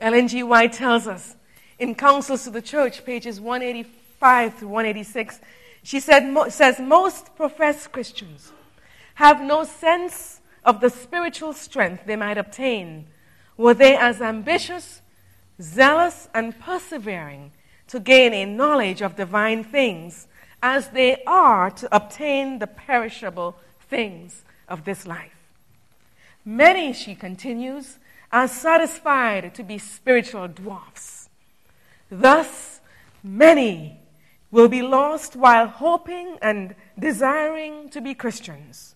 Ellen 0.00 0.28
G. 0.28 0.42
White 0.42 0.72
tells 0.72 1.06
us 1.06 1.36
in 1.78 1.94
Counsels 1.94 2.44
to 2.44 2.50
the 2.50 2.62
Church, 2.62 3.04
pages 3.04 3.40
185 3.40 4.54
through 4.54 4.68
186, 4.68 5.40
she 5.82 6.00
said, 6.00 6.34
says, 6.48 6.80
Most 6.80 7.36
professed 7.36 7.92
Christians 7.92 8.52
have 9.14 9.40
no 9.40 9.64
sense 9.64 10.40
of 10.64 10.80
the 10.80 10.90
spiritual 10.90 11.52
strength 11.52 12.04
they 12.06 12.16
might 12.16 12.38
obtain 12.38 13.06
were 13.56 13.74
they 13.74 13.96
as 13.96 14.20
ambitious, 14.20 15.02
zealous, 15.60 16.28
and 16.34 16.58
persevering 16.58 17.52
to 17.86 18.00
gain 18.00 18.32
a 18.32 18.44
knowledge 18.44 19.02
of 19.02 19.16
divine 19.16 19.62
things 19.62 20.26
as 20.62 20.88
they 20.88 21.22
are 21.26 21.70
to 21.70 21.94
obtain 21.94 22.58
the 22.58 22.66
perishable 22.66 23.56
things 23.88 24.42
of 24.68 24.84
this 24.84 25.06
life. 25.06 25.30
Many, 26.44 26.92
she 26.92 27.14
continues, 27.14 27.98
are 28.32 28.48
satisfied 28.48 29.54
to 29.54 29.62
be 29.62 29.78
spiritual 29.78 30.48
dwarfs. 30.48 31.28
Thus, 32.10 32.80
many 33.22 34.00
will 34.50 34.68
be 34.68 34.82
lost 34.82 35.36
while 35.36 35.68
hoping 35.68 36.38
and 36.42 36.74
desiring 36.98 37.88
to 37.90 38.00
be 38.00 38.14
Christians. 38.14 38.93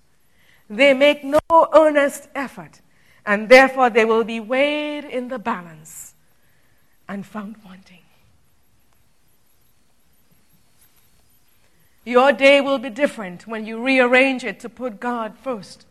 They 0.71 0.93
make 0.93 1.25
no 1.25 1.41
earnest 1.51 2.29
effort, 2.35 2.81
and 3.25 3.49
therefore 3.49 3.91
they 3.91 4.05
will 4.05 4.25
be 4.25 4.41
weighed 4.41 5.05
in 5.05 5.29
the 5.29 5.39
balance 5.39 6.15
and 7.09 7.25
found 7.25 7.57
wanting. 7.65 8.03
Your 12.05 12.33
day 12.33 12.61
will 12.61 12.79
be 12.79 12.91
different 12.91 13.47
when 13.47 13.67
you 13.67 13.83
rearrange 13.83 14.45
it 14.45 14.61
to 14.61 14.69
put 14.69 14.99
God 14.99 15.37
first, 15.39 15.87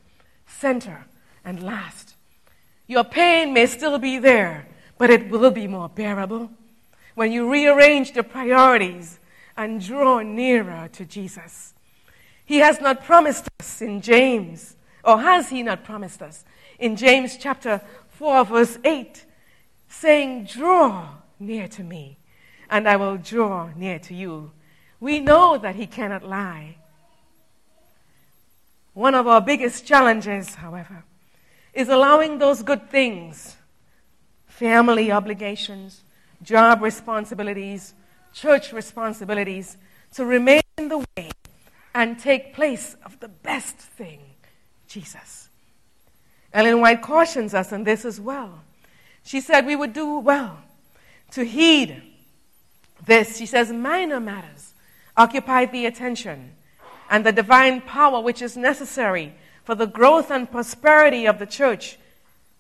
center, 0.48 1.06
and 1.46 1.62
last. 1.62 2.16
Your 2.88 3.04
pain 3.04 3.54
may 3.54 3.66
still 3.66 4.00
be 4.00 4.18
there, 4.18 4.68
but 4.98 5.10
it 5.10 5.30
will 5.30 5.52
be 5.52 5.68
more 5.68 5.90
bearable 5.90 6.50
when 7.14 7.32
you 7.32 7.52
rearrange 7.52 8.14
the 8.14 8.24
priorities 8.24 9.20
and 9.56 9.84
draw 9.84 10.22
nearer 10.22 10.90
to 10.94 11.06
Jesus. 11.06 11.74
He 12.48 12.60
has 12.60 12.80
not 12.80 13.04
promised 13.04 13.50
us 13.60 13.82
in 13.82 14.00
James, 14.00 14.78
or 15.04 15.20
has 15.20 15.50
he 15.50 15.64
not 15.64 15.84
promised 15.84 16.22
us 16.22 16.46
in 16.80 16.96
James 16.96 17.36
chapter 17.38 17.82
4, 18.12 18.46
verse 18.46 18.80
8, 18.86 19.26
saying, 19.90 20.46
Draw 20.46 21.10
near 21.42 21.68
to 21.68 21.84
me, 21.84 22.18
and 22.70 22.88
I 22.88 22.96
will 22.96 23.18
draw 23.18 23.70
near 23.76 24.00
to 24.00 24.14
you. 24.14 24.52
We 25.02 25.20
know 25.20 25.58
that 25.58 25.76
He 25.76 25.88
cannot 25.88 26.24
lie. 26.24 26.78
One 28.94 29.14
of 29.14 29.28
our 29.28 29.42
biggest 29.42 29.86
challenges, 29.86 30.56
however, 30.56 31.04
is 31.74 31.90
allowing 31.90 32.38
those 32.38 32.64
good 32.64 32.90
things 32.90 33.58
family 34.48 35.12
obligations, 35.12 36.02
job 36.42 36.82
responsibilities, 36.82 37.94
church 38.34 38.72
responsibilities 38.72 39.76
to 40.14 40.24
remain 40.24 40.62
in 40.78 40.88
the 40.88 40.98
way 40.98 41.30
and 41.98 42.20
take 42.20 42.54
place 42.54 42.96
of 43.04 43.20
the 43.22 43.28
best 43.28 43.76
thing, 43.76 44.20
Jesus. 44.88 45.50
Ellen 46.54 46.80
White 46.80 47.02
cautions 47.02 47.56
us 47.56 47.74
on 47.74 47.86
this 47.86 48.06
as 48.06 48.22
well. 48.22 48.62
She 49.24 49.42
said 49.42 49.66
we 49.66 49.76
would 49.76 49.94
do 49.94 50.20
well 50.20 50.60
to 51.32 51.44
heed 51.44 52.04
this. 53.04 53.38
She 53.38 53.48
says, 53.48 53.72
minor 53.72 54.20
matters 54.20 54.76
occupy 55.18 55.66
the 55.66 55.88
attention, 55.88 56.52
and 57.10 57.26
the 57.26 57.32
divine 57.32 57.82
power 57.82 58.22
which 58.22 58.44
is 58.44 58.56
necessary 58.56 59.34
for 59.64 59.74
the 59.74 59.88
growth 59.88 60.30
and 60.30 60.52
prosperity 60.52 61.26
of 61.26 61.40
the 61.40 61.48
church, 61.48 61.98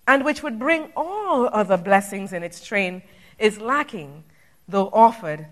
and 0.07 0.25
which 0.25 0.41
would 0.41 0.57
bring 0.57 0.91
all 0.95 1.47
other 1.53 1.77
blessings 1.77 2.33
in 2.33 2.41
its 2.41 2.65
train, 2.65 3.03
is 3.37 3.61
lacking, 3.61 4.23
though 4.67 4.89
offered 4.91 5.45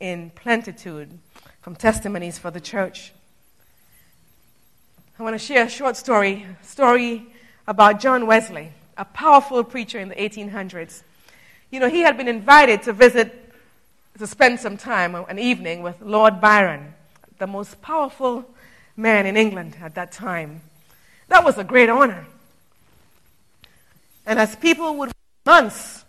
in 0.00 0.30
plentitude 0.30 1.16
from 1.60 1.76
testimonies 1.76 2.36
for 2.36 2.50
the 2.50 2.60
church. 2.60 3.12
I 5.18 5.24
want 5.24 5.34
to 5.34 5.44
share 5.44 5.64
a 5.64 5.68
short 5.68 5.96
story, 5.96 6.46
story 6.62 7.26
about 7.66 7.98
John 7.98 8.28
Wesley, 8.28 8.70
a 8.96 9.04
powerful 9.04 9.64
preacher 9.64 9.98
in 9.98 10.08
the 10.08 10.14
1800s. 10.14 11.02
You 11.72 11.80
know, 11.80 11.88
he 11.88 12.02
had 12.02 12.16
been 12.16 12.28
invited 12.28 12.82
to 12.82 12.92
visit 12.92 13.52
to 14.16 14.28
spend 14.28 14.60
some 14.60 14.76
time, 14.76 15.16
uh, 15.16 15.24
an 15.24 15.40
evening, 15.40 15.82
with 15.82 16.00
Lord 16.00 16.40
Byron, 16.40 16.94
the 17.38 17.48
most 17.48 17.82
powerful 17.82 18.48
man 18.96 19.26
in 19.26 19.36
England 19.36 19.76
at 19.82 19.96
that 19.96 20.12
time. 20.12 20.60
That 21.26 21.44
was 21.44 21.58
a 21.58 21.64
great 21.64 21.88
honor. 21.88 22.24
And 24.24 24.38
as 24.38 24.54
people 24.54 24.94
would 24.98 25.10
months 25.44 26.04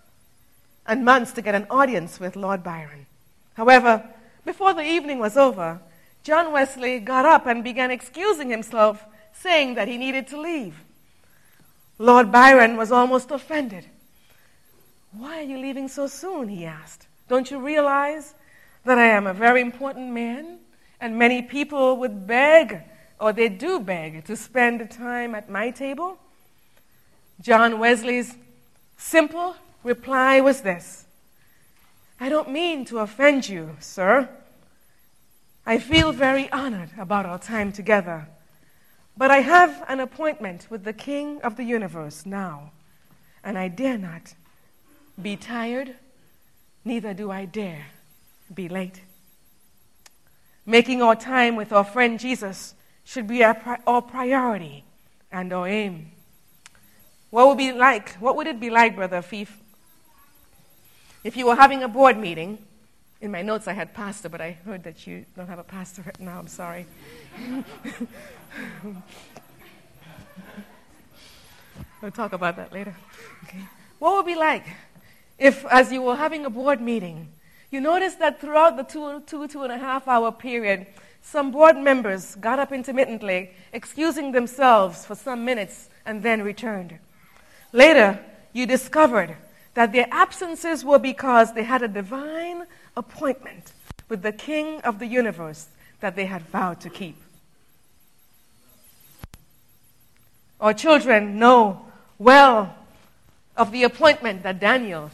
and 0.86 1.04
months 1.04 1.32
to 1.32 1.42
get 1.42 1.56
an 1.56 1.66
audience 1.72 2.20
with 2.20 2.36
Lord 2.36 2.64
Byron. 2.64 3.08
However, 3.56 4.04
before 4.46 4.74
the 4.74 4.84
evening 4.84 5.18
was 5.18 5.36
over, 5.36 5.80
John 6.24 6.52
Wesley 6.52 7.00
got 7.00 7.26
up 7.26 7.46
and 7.46 7.64
began 7.64 7.92
excusing 7.92 8.50
himself, 8.50 9.06
saying 9.34 9.76
that 9.76 9.88
he 9.88 9.98
needed 9.98 10.28
to 10.28 10.40
leave. 10.40 10.76
Lord 11.98 12.32
Byron 12.32 12.78
was 12.78 12.92
almost 12.92 13.32
offended. 13.32 13.86
Why 15.12 15.40
are 15.40 15.44
you 15.44 15.58
leaving 15.58 15.88
so 15.88 16.08
soon? 16.08 16.50
he 16.50 16.66
asked. 16.66 17.08
Don't 17.28 17.50
you 17.50 17.60
realize 17.60 18.36
that 18.86 18.98
I 18.98 19.08
am 19.08 19.28
a 19.28 19.34
very 19.34 19.62
important 19.62 20.12
man? 20.12 20.60
And 21.02 21.18
many 21.18 21.42
people 21.42 21.98
would 21.98 22.28
beg, 22.28 22.82
or 23.20 23.34
they 23.34 23.50
do 23.50 23.80
beg, 23.80 24.26
to 24.26 24.36
spend 24.36 24.82
the 24.82 24.86
time 24.86 25.36
at 25.36 25.50
my 25.50 25.72
table? 25.72 26.18
John 27.42 27.80
Wesley's 27.80 28.36
simple 28.98 29.56
reply 29.84 30.42
was 30.42 30.62
this 30.62 31.06
I 32.20 32.28
don't 32.28 32.50
mean 32.50 32.84
to 32.86 33.00
offend 33.00 33.48
you, 33.48 33.78
sir. 33.80 34.30
I 35.66 35.78
feel 35.78 36.12
very 36.12 36.52
honored 36.52 36.90
about 36.98 37.26
our 37.26 37.40
time 37.40 37.72
together. 37.72 38.28
But 39.18 39.32
I 39.32 39.40
have 39.40 39.84
an 39.88 40.00
appointment 40.00 40.68
with 40.70 40.84
the 40.84 40.94
King 40.94 41.42
of 41.42 41.58
the 41.58 41.64
universe 41.64 42.26
now, 42.26 42.72
and 43.44 43.58
I 43.58 43.68
dare 43.68 43.98
not 43.98 44.34
be 45.22 45.36
tired 45.36 45.96
neither 46.86 47.14
do 47.14 47.30
I 47.30 47.46
dare 47.46 47.88
be 48.54 48.70
late. 48.70 49.02
Making 50.66 51.02
our 51.02 51.16
time 51.16 51.56
with 51.56 51.74
our 51.74 51.84
friend 51.84 52.20
Jesus 52.20 52.74
should 53.04 53.28
be 53.28 53.44
our, 53.44 53.54
pri- 53.54 53.82
our 53.86 54.02
priority 54.02 54.84
and 55.32 55.52
our 55.52 55.68
aim. 55.68 56.12
What 57.30 57.48
would 57.48 57.58
be 57.58 57.72
like? 57.72 58.16
What 58.16 58.36
would 58.36 58.48
it 58.48 58.60
be 58.60 58.70
like, 58.70 58.96
Brother 58.96 59.22
Fief, 59.22 59.50
if 61.24 61.36
you 61.36 61.48
were 61.48 61.56
having 61.56 61.84
a 61.84 61.88
board 61.88 62.18
meeting? 62.18 62.60
In 63.22 63.32
my 63.32 63.42
notes, 63.42 63.68
I 63.68 63.74
had 63.74 63.94
pastor, 63.94 64.30
but 64.30 64.40
I 64.40 64.52
heard 64.66 64.84
that 64.84 65.06
you 65.06 65.26
don't 65.36 65.48
have 65.48 65.60
a 65.60 65.64
pastor 65.64 66.04
right 66.06 66.20
now. 66.20 66.40
I'm 66.40 66.48
sorry. 66.48 66.86
we'll 72.02 72.12
talk 72.12 72.32
about 72.32 72.56
that 72.56 72.72
later. 72.72 72.96
Okay. 73.44 73.60
What 74.00 74.16
would 74.16 74.22
it 74.32 74.34
be 74.34 74.40
like 74.40 74.66
if, 75.38 75.66
as 75.66 75.92
you 75.92 76.02
were 76.02 76.16
having 76.16 76.46
a 76.46 76.50
board 76.50 76.80
meeting, 76.80 77.28
you 77.72 77.82
noticed 77.82 78.20
that 78.20 78.40
throughout 78.40 78.78
the 78.78 78.84
two, 78.84 79.22
two, 79.28 79.48
two 79.50 79.64
and 79.64 79.74
a 79.74 79.78
half 79.78 80.08
hour 80.08 80.32
period, 80.32 80.88
some 81.22 81.52
board 81.52 81.78
members 81.78 82.36
got 82.36 82.58
up 82.58 82.72
intermittently, 82.72 83.52
excusing 83.74 84.32
themselves 84.32 85.06
for 85.06 85.16
some 85.16 85.44
minutes, 85.44 85.90
and 86.06 86.24
then 86.24 86.42
returned. 86.42 86.98
Later, 87.74 88.20
you 88.54 88.66
discovered 88.66 89.36
that 89.74 89.92
their 89.92 90.08
absences 90.10 90.86
were 90.86 91.00
because 91.00 91.54
they 91.54 91.64
had 91.64 91.84
a 91.84 91.88
divine 91.88 92.66
appointment 93.00 93.74
with 94.08 94.22
the 94.22 94.32
King 94.32 94.82
of 94.82 95.00
the 95.00 95.08
universe 95.08 95.68
that 96.02 96.16
they 96.16 96.28
had 96.28 96.44
vowed 96.44 96.80
to 96.82 96.90
keep. 96.90 97.18
Our 100.62 100.74
children 100.74 101.40
know 101.40 101.88
well 102.20 102.76
of 103.58 103.72
the 103.72 103.84
appointment 103.84 104.44
that 104.44 104.60
Daniel 104.60 105.10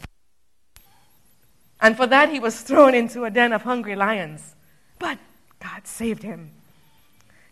and 1.85 1.95
for 1.95 2.07
that, 2.07 2.29
he 2.29 2.39
was 2.39 2.61
thrown 2.61 2.95
into 2.95 3.25
a 3.25 3.29
den 3.29 3.53
of 3.53 3.61
hungry 3.61 3.95
lions. 3.95 4.55
But 4.97 5.19
God 5.59 5.85
saved 5.85 6.23
him. 6.23 6.51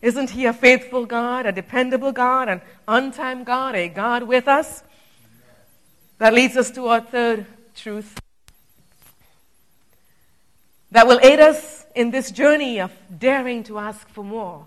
Isn't 0.02 0.30
he 0.30 0.46
a 0.46 0.52
faithful 0.52 1.06
God, 1.06 1.46
a 1.46 1.52
dependable 1.52 2.12
God, 2.12 2.48
an 2.48 2.60
on 2.86 3.12
time 3.12 3.44
God, 3.44 3.74
a 3.74 3.88
God 3.88 4.24
with 4.24 4.48
us? 4.48 4.82
That 6.18 6.34
leads 6.34 6.56
us 6.56 6.70
to 6.72 6.88
our 6.88 7.00
third 7.00 7.46
truth 7.74 8.18
that 10.94 11.08
will 11.08 11.18
aid 11.24 11.40
us 11.40 11.86
in 11.96 12.12
this 12.12 12.30
journey 12.30 12.80
of 12.80 12.92
daring 13.18 13.64
to 13.64 13.80
ask 13.80 14.08
for 14.10 14.22
more. 14.22 14.64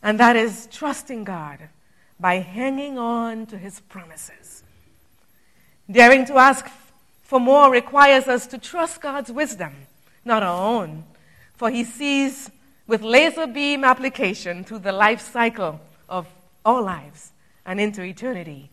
And 0.00 0.20
that 0.20 0.36
is 0.36 0.68
trusting 0.70 1.24
God 1.24 1.58
by 2.20 2.36
hanging 2.36 2.96
on 2.96 3.46
to 3.46 3.58
his 3.58 3.80
promises. 3.80 4.62
Daring 5.90 6.24
to 6.26 6.34
ask 6.34 6.68
for 7.24 7.40
more 7.40 7.72
requires 7.72 8.28
us 8.28 8.46
to 8.46 8.58
trust 8.58 9.00
God's 9.00 9.32
wisdom, 9.32 9.74
not 10.24 10.44
our 10.44 10.64
own, 10.64 11.02
for 11.56 11.70
he 11.70 11.82
sees 11.82 12.48
with 12.86 13.02
laser 13.02 13.48
beam 13.48 13.82
application 13.82 14.62
through 14.62 14.78
the 14.78 14.92
life 14.92 15.20
cycle 15.20 15.80
of 16.08 16.28
all 16.64 16.84
lives 16.84 17.32
and 17.66 17.80
into 17.80 18.04
eternity. 18.04 18.70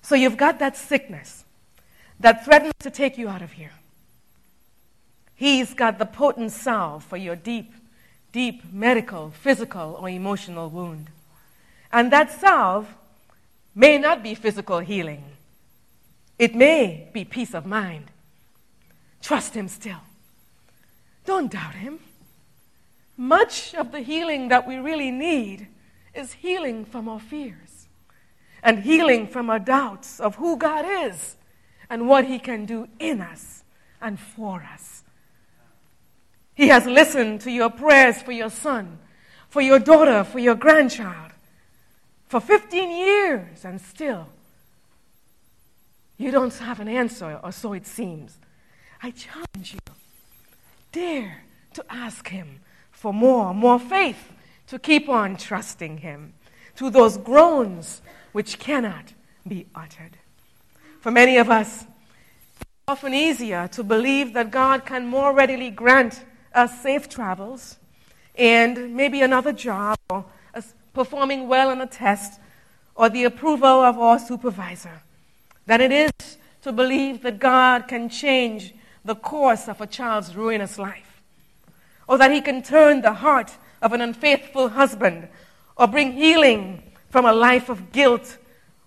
So 0.00 0.14
you've 0.14 0.38
got 0.38 0.58
that 0.58 0.74
sickness 0.74 1.44
that 2.18 2.46
threatens 2.46 2.72
to 2.78 2.88
take 2.88 3.18
you 3.18 3.28
out 3.28 3.42
of 3.42 3.52
here. 3.52 3.72
He's 5.42 5.74
got 5.74 5.98
the 5.98 6.06
potent 6.06 6.52
salve 6.52 7.02
for 7.02 7.16
your 7.16 7.34
deep, 7.34 7.74
deep 8.30 8.62
medical, 8.72 9.32
physical, 9.32 9.98
or 10.00 10.08
emotional 10.08 10.70
wound. 10.70 11.10
And 11.92 12.12
that 12.12 12.30
salve 12.30 12.86
may 13.74 13.98
not 13.98 14.22
be 14.22 14.36
physical 14.36 14.78
healing, 14.78 15.24
it 16.38 16.54
may 16.54 17.08
be 17.12 17.24
peace 17.24 17.54
of 17.54 17.66
mind. 17.66 18.04
Trust 19.20 19.54
Him 19.54 19.66
still. 19.66 20.02
Don't 21.26 21.50
doubt 21.50 21.74
Him. 21.74 21.98
Much 23.16 23.74
of 23.74 23.90
the 23.90 23.98
healing 23.98 24.46
that 24.46 24.64
we 24.64 24.76
really 24.76 25.10
need 25.10 25.66
is 26.14 26.34
healing 26.34 26.84
from 26.84 27.08
our 27.08 27.18
fears 27.18 27.88
and 28.62 28.78
healing 28.78 29.26
from 29.26 29.50
our 29.50 29.58
doubts 29.58 30.20
of 30.20 30.36
who 30.36 30.56
God 30.56 30.84
is 30.86 31.34
and 31.90 32.08
what 32.08 32.26
He 32.26 32.38
can 32.38 32.64
do 32.64 32.86
in 33.00 33.20
us 33.20 33.64
and 34.00 34.20
for 34.20 34.62
us. 34.62 35.01
He 36.54 36.68
has 36.68 36.86
listened 36.86 37.40
to 37.42 37.50
your 37.50 37.70
prayers 37.70 38.22
for 38.22 38.32
your 38.32 38.50
son, 38.50 38.98
for 39.48 39.60
your 39.60 39.78
daughter, 39.78 40.24
for 40.24 40.38
your 40.38 40.54
grandchild 40.54 41.32
for 42.32 42.40
15 42.40 42.90
years, 42.90 43.62
and 43.62 43.78
still 43.78 44.26
you 46.16 46.30
don't 46.30 46.54
have 46.54 46.80
an 46.80 46.88
answer, 46.88 47.38
or 47.42 47.52
so 47.52 47.74
it 47.74 47.86
seems. 47.86 48.38
I 49.02 49.10
challenge 49.10 49.74
you 49.74 49.80
dare 50.92 51.42
to 51.74 51.84
ask 51.90 52.28
Him 52.28 52.60
for 52.90 53.12
more, 53.12 53.52
more 53.52 53.78
faith 53.78 54.32
to 54.68 54.78
keep 54.78 55.10
on 55.10 55.36
trusting 55.36 55.98
Him 55.98 56.32
through 56.74 56.90
those 56.90 57.18
groans 57.18 58.00
which 58.32 58.58
cannot 58.58 59.12
be 59.46 59.66
uttered. 59.74 60.16
For 61.00 61.10
many 61.10 61.36
of 61.36 61.50
us, 61.50 61.82
it's 61.82 62.70
often 62.88 63.12
easier 63.12 63.68
to 63.68 63.82
believe 63.82 64.32
that 64.32 64.50
God 64.50 64.86
can 64.86 65.06
more 65.06 65.34
readily 65.34 65.70
grant 65.70 66.24
us 66.54 66.80
safe 66.82 67.08
travels 67.08 67.78
and 68.34 68.94
maybe 68.94 69.20
another 69.20 69.52
job 69.52 69.98
or 70.10 70.24
uh, 70.54 70.62
performing 70.94 71.48
well 71.48 71.70
on 71.70 71.80
a 71.80 71.86
test 71.86 72.40
or 72.94 73.08
the 73.08 73.24
approval 73.24 73.82
of 73.82 73.98
our 73.98 74.18
supervisor. 74.18 75.02
Than 75.66 75.80
it 75.80 75.92
is 75.92 76.38
to 76.62 76.72
believe 76.72 77.22
that 77.22 77.38
God 77.38 77.88
can 77.88 78.08
change 78.08 78.74
the 79.04 79.14
course 79.14 79.68
of 79.68 79.80
a 79.80 79.86
child's 79.86 80.36
ruinous 80.36 80.78
life, 80.78 81.22
or 82.06 82.18
that 82.18 82.30
he 82.30 82.40
can 82.40 82.62
turn 82.62 83.02
the 83.02 83.14
heart 83.14 83.56
of 83.80 83.92
an 83.92 84.00
unfaithful 84.00 84.68
husband, 84.70 85.28
or 85.76 85.86
bring 85.88 86.12
healing 86.12 86.82
from 87.10 87.24
a 87.24 87.32
life 87.32 87.68
of 87.68 87.92
guilt, 87.92 88.38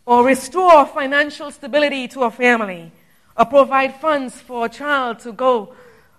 or 0.06 0.25
restore 0.25 0.86
financial 0.86 1.51
stability 1.51 2.08
to 2.08 2.23
a 2.23 2.32
family, 2.32 2.91
or 3.38 3.45
provide 3.45 3.95
funds 3.95 4.39
for 4.39 4.65
a 4.65 4.69
child 4.69 5.19
to 5.19 5.34
go 5.34 5.75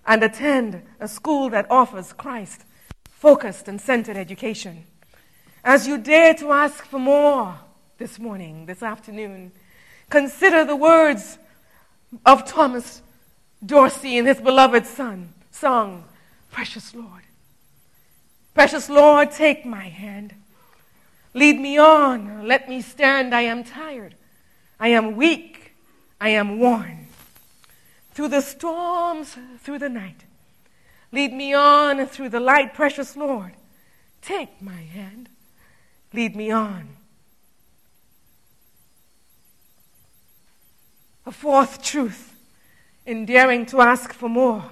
and 0.07 0.23
attend 0.23 0.81
a 0.99 1.07
school 1.07 1.49
that 1.49 1.69
offers 1.69 2.13
Christ 2.13 2.63
focused 3.09 3.67
and 3.67 3.79
centered 3.79 4.15
education. 4.15 4.85
As 5.63 5.85
you 5.87 5.97
dare 5.97 6.33
to 6.35 6.51
ask 6.51 6.85
for 6.85 6.99
more 6.99 7.55
this 7.97 8.17
morning, 8.17 8.65
this 8.67 8.81
afternoon, 8.81 9.51
consider 10.09 10.63
the 10.63 10.75
words 10.75 11.37
of 12.25 12.45
Thomas 12.45 13.01
Dorsey 13.65 14.17
and 14.17 14.27
his 14.27 14.39
beloved 14.39 14.85
son 14.85 15.33
song, 15.51 16.05
Precious 16.51 16.95
Lord. 16.95 17.23
Precious 18.53 18.89
Lord, 18.89 19.31
take 19.31 19.65
my 19.65 19.89
hand. 19.89 20.33
Lead 21.33 21.59
me 21.59 21.77
on. 21.77 22.47
Let 22.47 22.69
me 22.69 22.81
stand. 22.81 23.35
I 23.35 23.41
am 23.41 23.63
tired. 23.63 24.15
I 24.79 24.87
am 24.89 25.15
weak. 25.15 25.73
I 26.19 26.29
am 26.29 26.59
worn. 26.59 27.06
Through 28.17 28.29
the 28.29 28.41
storms, 28.41 29.37
through 29.59 29.77
the 29.77 29.89
night. 29.89 30.25
Lead 31.11 31.33
me 31.33 31.53
on 31.53 32.03
through 32.07 32.29
the 32.29 32.39
light, 32.39 32.73
precious 32.73 33.15
Lord. 33.15 33.51
Take 34.23 34.59
my 34.59 34.81
hand. 34.81 35.29
Lead 36.11 36.35
me 36.35 36.49
on. 36.49 36.87
A 41.27 41.31
fourth 41.31 41.83
truth 41.83 42.33
in 43.05 43.27
daring 43.27 43.67
to 43.67 43.81
ask 43.81 44.11
for 44.11 44.29
more 44.29 44.65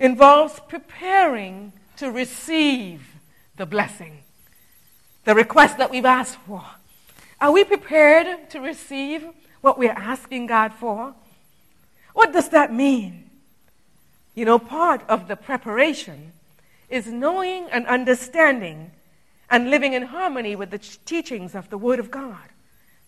involves 0.00 0.58
preparing 0.66 1.72
to 1.98 2.10
receive 2.10 3.14
the 3.54 3.64
blessing, 3.64 4.24
the 5.22 5.36
request 5.36 5.78
that 5.78 5.92
we've 5.92 6.04
asked 6.04 6.38
for. 6.48 6.64
Are 7.40 7.52
we 7.52 7.62
prepared 7.62 8.50
to 8.50 8.58
receive 8.58 9.24
what 9.60 9.78
we're 9.78 9.92
asking 9.92 10.48
God 10.48 10.72
for? 10.72 11.14
What 12.18 12.32
does 12.32 12.48
that 12.48 12.74
mean? 12.74 13.30
You 14.34 14.44
know, 14.44 14.58
part 14.58 15.08
of 15.08 15.28
the 15.28 15.36
preparation 15.36 16.32
is 16.88 17.06
knowing 17.06 17.68
and 17.70 17.86
understanding 17.86 18.90
and 19.48 19.70
living 19.70 19.92
in 19.92 20.02
harmony 20.02 20.56
with 20.56 20.72
the 20.72 20.80
teachings 20.80 21.54
of 21.54 21.70
the 21.70 21.78
Word 21.78 22.00
of 22.00 22.10
God 22.10 22.48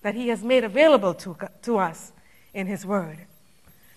that 0.03 0.15
He 0.15 0.29
has 0.29 0.45
made 0.45 0.63
available 0.63 1.13
to, 1.15 1.37
to 1.63 1.79
us 1.79 2.13
in 2.55 2.69
His 2.69 2.87
Word. 2.87 3.19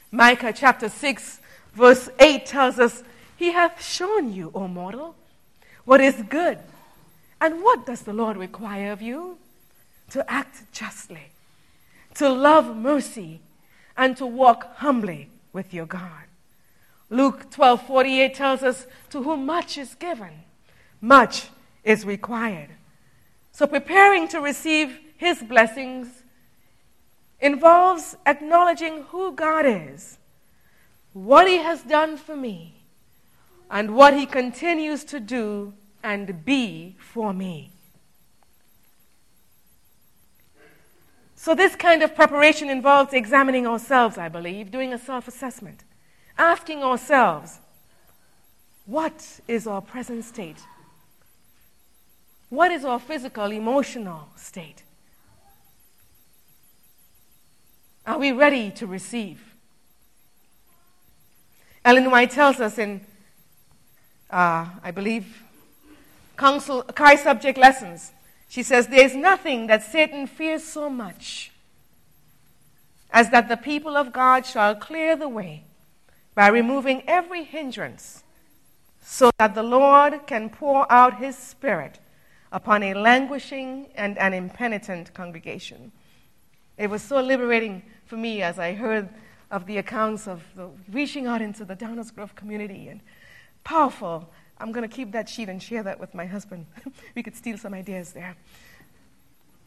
Micah 0.10 0.52
chapter 0.52 0.90
6, 0.90 1.40
verse 1.76 2.10
8 2.20 2.48
tells 2.48 2.80
us, 2.80 3.04
He 3.38 3.52
hath 3.52 3.86
shown 3.86 4.34
you, 4.34 4.50
O 4.56 4.68
mortal, 4.68 5.14
what 5.86 6.02
is 6.02 6.24
good. 6.28 6.58
And 7.40 7.62
what 7.62 7.86
does 7.86 8.02
the 8.02 8.14
Lord 8.14 8.36
require 8.36 8.92
of 8.92 9.04
you? 9.04 9.38
To 10.10 10.28
act 10.28 10.72
justly, 10.72 11.28
to 12.16 12.30
love 12.30 12.76
mercy, 12.76 13.42
and 13.98 14.18
to 14.18 14.26
walk 14.26 14.78
humbly 14.78 15.30
with 15.52 15.74
your 15.74 15.86
God. 15.86 16.24
Luke 17.10 17.52
12 17.52 17.86
48 17.86 18.34
tells 18.34 18.64
us, 18.64 18.88
To 19.12 19.24
whom 19.24 19.46
much 19.46 19.78
is 19.78 19.96
given, 19.96 20.44
much 21.00 21.50
is 21.84 22.06
required. 22.06 22.70
So 23.52 23.68
preparing 23.68 24.28
to 24.30 24.40
receive 24.40 25.00
His 25.18 25.44
blessings 25.44 26.24
involves 27.40 28.16
acknowledging 28.26 29.04
who 29.10 29.34
God 29.34 29.66
is, 29.66 30.18
what 31.14 31.48
He 31.48 31.58
has 31.58 31.84
done 31.84 32.18
for 32.18 32.36
me, 32.36 32.74
and 33.70 33.96
what 33.96 34.16
He 34.16 34.26
continues 34.26 35.04
to 35.06 35.20
do 35.20 35.74
and 36.02 36.44
be 36.44 36.96
for 37.00 37.32
me. 37.34 37.73
So, 41.44 41.54
this 41.54 41.76
kind 41.76 42.02
of 42.04 42.16
preparation 42.16 42.70
involves 42.70 43.12
examining 43.12 43.68
ourselves, 43.68 44.18
I 44.18 44.30
believe, 44.30 44.72
doing 44.72 44.94
a 44.94 44.98
self 44.98 45.28
assessment, 45.28 45.84
asking 46.38 46.82
ourselves, 46.82 47.60
what 48.86 49.42
is 49.46 49.68
our 49.68 49.82
present 49.82 50.24
state? 50.24 50.64
What 52.48 52.72
is 52.72 52.86
our 52.86 52.98
physical, 52.98 53.52
emotional 53.52 54.30
state? 54.38 54.84
Are 58.08 58.18
we 58.18 58.32
ready 58.32 58.72
to 58.72 58.88
receive? 58.88 59.44
Ellen 61.84 62.10
White 62.10 62.32
tells 62.32 62.62
us 62.62 62.78
in, 62.78 63.02
uh, 64.30 64.68
I 64.82 64.92
believe, 64.92 65.44
counsel, 66.38 66.84
Christ's 66.84 67.28
Object 67.28 67.58
Lessons. 67.58 68.14
She 68.54 68.62
says, 68.62 68.86
There 68.86 69.04
is 69.04 69.16
nothing 69.16 69.66
that 69.66 69.82
Satan 69.82 70.28
fears 70.28 70.64
so 70.64 70.88
much 70.88 71.52
as 73.10 73.32
that 73.32 73.50
the 73.50 73.58
people 73.58 73.98
of 73.98 74.14
God 74.14 74.46
shall 74.46 74.76
clear 74.76 75.16
the 75.16 75.28
way 75.28 75.64
by 76.36 76.50
removing 76.50 77.02
every 77.08 77.46
hindrance 77.46 78.22
so 79.02 79.32
that 79.40 79.56
the 79.56 79.64
Lord 79.64 80.28
can 80.28 80.52
pour 80.52 80.86
out 80.92 81.18
his 81.18 81.36
Spirit 81.36 81.98
upon 82.52 82.84
a 82.84 82.94
languishing 82.94 83.88
and 83.96 84.20
an 84.20 84.36
impenitent 84.36 85.16
congregation. 85.16 85.92
It 86.78 86.92
was 86.92 87.02
so 87.02 87.22
liberating 87.22 87.82
for 88.06 88.18
me 88.18 88.44
as 88.44 88.60
I 88.60 88.74
heard 88.74 89.10
of 89.50 89.66
the 89.66 89.80
accounts 89.80 90.28
of 90.28 90.44
the 90.56 90.70
reaching 90.92 91.26
out 91.26 91.42
into 91.42 91.66
the 91.66 91.76
Downers 91.76 92.14
Grove 92.14 92.36
community 92.36 92.88
and 92.88 93.02
powerful. 93.64 94.30
I'm 94.58 94.72
going 94.72 94.88
to 94.88 94.94
keep 94.94 95.12
that 95.12 95.28
sheet 95.28 95.50
and 95.50 95.62
share 95.62 95.84
that 95.84 96.00
with 96.00 96.14
my 96.14 96.26
husband. 96.26 96.66
we 97.16 97.24
could 97.24 97.36
steal 97.36 97.58
some 97.58 97.74
ideas 97.74 98.14
there. 98.14 98.36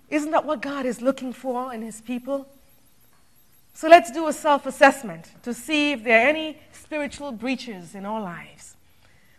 Isn't 0.08 0.30
that 0.30 0.44
what 0.44 0.62
God 0.62 0.86
is 0.86 1.00
looking 1.00 1.32
for 1.32 1.72
in 1.72 1.82
His 1.82 2.00
people? 2.00 2.46
So 3.74 3.88
let's 3.88 4.10
do 4.10 4.28
a 4.28 4.32
self 4.32 4.64
assessment 4.66 5.32
to 5.42 5.52
see 5.52 5.92
if 5.92 6.04
there 6.04 6.24
are 6.24 6.28
any 6.28 6.58
spiritual 6.72 7.32
breaches 7.32 7.94
in 7.94 8.06
our 8.06 8.20
lives 8.20 8.76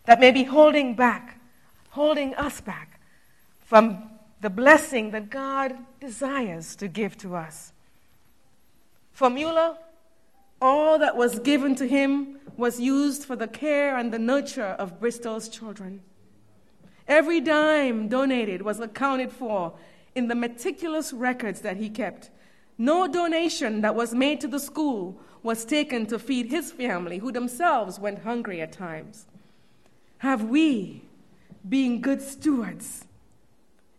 that 0.06 0.20
may 0.20 0.32
be 0.32 0.43
holding 0.43 0.95
back, 0.95 1.39
holding 1.89 2.36
us 2.36 2.62
back 2.62 3.00
from 3.62 4.10
the 4.41 4.50
blessing 4.50 5.12
that 5.12 5.30
God 5.30 5.76
desires 6.00 6.76
to 6.76 6.88
give 6.88 7.18
to 7.20 7.36
us. 7.36 7.72
For 9.12 9.30
Mueller, 9.30 9.78
All 10.62 11.00
that 11.00 11.16
was 11.16 11.39
given 11.39 11.76
to 11.76 11.88
him 11.88 12.37
was 12.58 12.80
used 12.80 13.24
for 13.24 13.36
the 13.36 13.47
care 13.47 13.95
and 13.97 14.12
the 14.12 14.20
nurture 14.20 14.76
of 14.80 14.99
Bristol's 14.99 15.47
children. 15.47 16.01
Every 17.08 17.39
dime 17.39 18.10
donated 18.10 18.62
was 18.64 18.80
accounted 18.80 19.32
for 19.32 19.74
in 20.16 20.28
the 20.28 20.36
meticulous 20.36 21.14
records 21.14 21.62
that 21.62 21.78
he 21.78 21.89
kept. 21.89 22.30
No 22.78 23.08
donation 23.08 23.82
that 23.82 23.95
was 23.95 24.14
made 24.14 24.41
to 24.41 24.47
the 24.47 24.60
school 24.60 25.20
was 25.43 25.64
taken 25.64 26.05
to 26.08 26.20
feed 26.20 26.47
his 26.47 26.72
family, 26.72 27.20
who 27.20 27.32
themselves 27.32 27.99
went 27.99 28.24
hungry 28.24 28.60
at 28.60 28.72
times. 28.72 29.26
Have 30.20 30.43
we 30.43 31.03
been 31.68 32.01
good 32.01 32.22
stewards? 32.22 33.05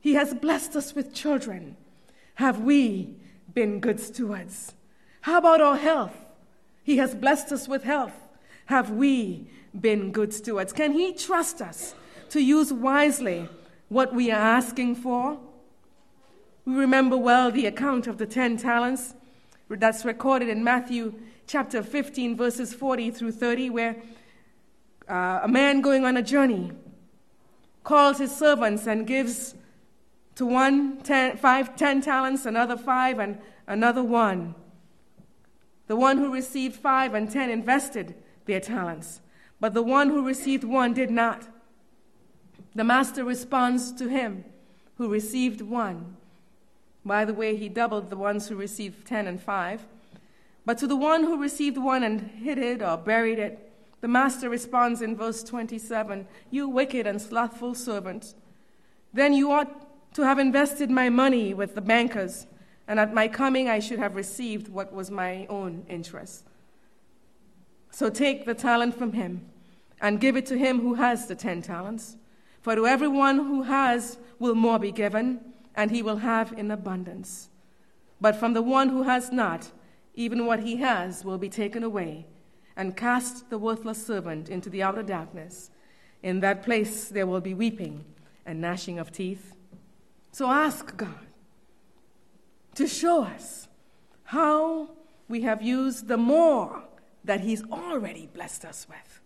He 0.00 0.14
has 0.14 0.34
blessed 0.34 0.76
us 0.76 0.94
with 0.94 1.14
children. 1.14 1.76
Have 2.34 2.60
we 2.60 3.14
been 3.54 3.80
good 3.80 4.00
stewards? 4.00 4.74
How 5.22 5.38
about 5.38 5.60
our 5.60 5.76
health? 5.76 6.14
He 6.82 6.98
has 6.98 7.14
blessed 7.14 7.52
us 7.52 7.68
with 7.68 7.84
health. 7.84 8.27
Have 8.68 8.90
we 8.90 9.46
been 9.80 10.12
good 10.12 10.34
stewards? 10.34 10.74
Can 10.74 10.92
He 10.92 11.14
trust 11.14 11.62
us 11.62 11.94
to 12.28 12.38
use 12.38 12.70
wisely 12.70 13.48
what 13.88 14.14
we 14.14 14.30
are 14.30 14.34
asking 14.34 14.96
for? 14.96 15.38
We 16.66 16.74
remember 16.74 17.16
well 17.16 17.50
the 17.50 17.64
account 17.64 18.06
of 18.06 18.18
the 18.18 18.26
ten 18.26 18.58
talents 18.58 19.14
that's 19.70 20.04
recorded 20.04 20.50
in 20.50 20.62
Matthew 20.62 21.14
chapter 21.46 21.82
15, 21.82 22.36
verses 22.36 22.74
40 22.74 23.10
through 23.10 23.32
30, 23.32 23.70
where 23.70 23.96
uh, 25.08 25.40
a 25.44 25.48
man 25.48 25.80
going 25.80 26.04
on 26.04 26.18
a 26.18 26.22
journey 26.22 26.70
calls 27.84 28.18
his 28.18 28.36
servants 28.36 28.86
and 28.86 29.06
gives 29.06 29.54
to 30.34 30.44
one 30.44 30.98
ten, 30.98 31.38
five, 31.38 31.74
ten 31.74 32.02
talents, 32.02 32.44
another 32.44 32.76
five, 32.76 33.18
and 33.18 33.38
another 33.66 34.02
one. 34.02 34.54
The 35.86 35.96
one 35.96 36.18
who 36.18 36.30
received 36.30 36.76
five 36.76 37.14
and 37.14 37.30
ten 37.30 37.48
invested 37.48 38.14
their 38.48 38.58
talents, 38.60 39.20
but 39.60 39.74
the 39.74 39.82
one 39.82 40.08
who 40.08 40.26
received 40.26 40.64
one 40.64 40.92
did 40.92 41.10
not. 41.10 41.46
The 42.74 42.82
master 42.82 43.24
responds 43.24 43.92
to 43.92 44.08
him 44.08 44.44
who 44.96 45.08
received 45.08 45.60
one. 45.60 46.16
By 47.04 47.24
the 47.24 47.34
way, 47.34 47.56
he 47.56 47.68
doubled 47.68 48.10
the 48.10 48.16
ones 48.16 48.48
who 48.48 48.56
received 48.56 49.06
ten 49.06 49.28
and 49.28 49.40
five. 49.40 49.86
But 50.66 50.78
to 50.78 50.86
the 50.86 50.96
one 50.96 51.24
who 51.24 51.40
received 51.40 51.78
one 51.78 52.02
and 52.02 52.20
hid 52.20 52.58
it 52.58 52.82
or 52.82 52.96
buried 52.96 53.38
it, 53.38 53.72
the 54.00 54.08
master 54.08 54.50
responds 54.50 55.00
in 55.00 55.16
verse 55.16 55.42
27 55.42 56.26
You 56.50 56.68
wicked 56.68 57.06
and 57.06 57.22
slothful 57.22 57.74
servant, 57.74 58.34
then 59.12 59.32
you 59.32 59.50
ought 59.50 60.14
to 60.14 60.22
have 60.22 60.38
invested 60.38 60.90
my 60.90 61.08
money 61.08 61.54
with 61.54 61.74
the 61.74 61.80
bankers, 61.80 62.46
and 62.86 63.00
at 63.00 63.14
my 63.14 63.28
coming 63.28 63.68
I 63.68 63.78
should 63.78 63.98
have 63.98 64.16
received 64.16 64.68
what 64.68 64.92
was 64.92 65.10
my 65.10 65.46
own 65.46 65.84
interest. 65.88 66.47
So 67.98 68.08
take 68.10 68.44
the 68.44 68.54
talent 68.54 68.96
from 68.96 69.14
him 69.14 69.44
and 70.00 70.20
give 70.20 70.36
it 70.36 70.46
to 70.46 70.56
him 70.56 70.82
who 70.82 70.94
has 70.94 71.26
the 71.26 71.34
ten 71.34 71.62
talents. 71.62 72.16
For 72.62 72.76
to 72.76 72.86
everyone 72.86 73.38
who 73.38 73.62
has 73.62 74.18
will 74.38 74.54
more 74.54 74.78
be 74.78 74.92
given, 74.92 75.40
and 75.74 75.90
he 75.90 76.00
will 76.00 76.18
have 76.18 76.52
in 76.52 76.70
abundance. 76.70 77.48
But 78.20 78.36
from 78.36 78.52
the 78.54 78.62
one 78.62 78.90
who 78.90 79.02
has 79.02 79.32
not, 79.32 79.72
even 80.14 80.46
what 80.46 80.60
he 80.60 80.76
has 80.76 81.24
will 81.24 81.38
be 81.38 81.48
taken 81.48 81.82
away, 81.82 82.26
and 82.76 82.96
cast 82.96 83.50
the 83.50 83.58
worthless 83.58 84.06
servant 84.06 84.48
into 84.48 84.70
the 84.70 84.80
outer 84.80 85.02
darkness. 85.02 85.72
In 86.22 86.38
that 86.38 86.62
place 86.62 87.08
there 87.08 87.26
will 87.26 87.40
be 87.40 87.52
weeping 87.52 88.04
and 88.46 88.60
gnashing 88.60 89.00
of 89.00 89.10
teeth. 89.10 89.56
So 90.30 90.48
ask 90.48 90.96
God 90.96 91.26
to 92.76 92.86
show 92.86 93.24
us 93.24 93.66
how 94.22 94.90
we 95.28 95.40
have 95.40 95.62
used 95.62 96.06
the 96.06 96.16
more 96.16 96.84
that 97.28 97.42
He's 97.42 97.62
already 97.70 98.26
blessed 98.26 98.64
us 98.64 98.86
with. 98.88 99.20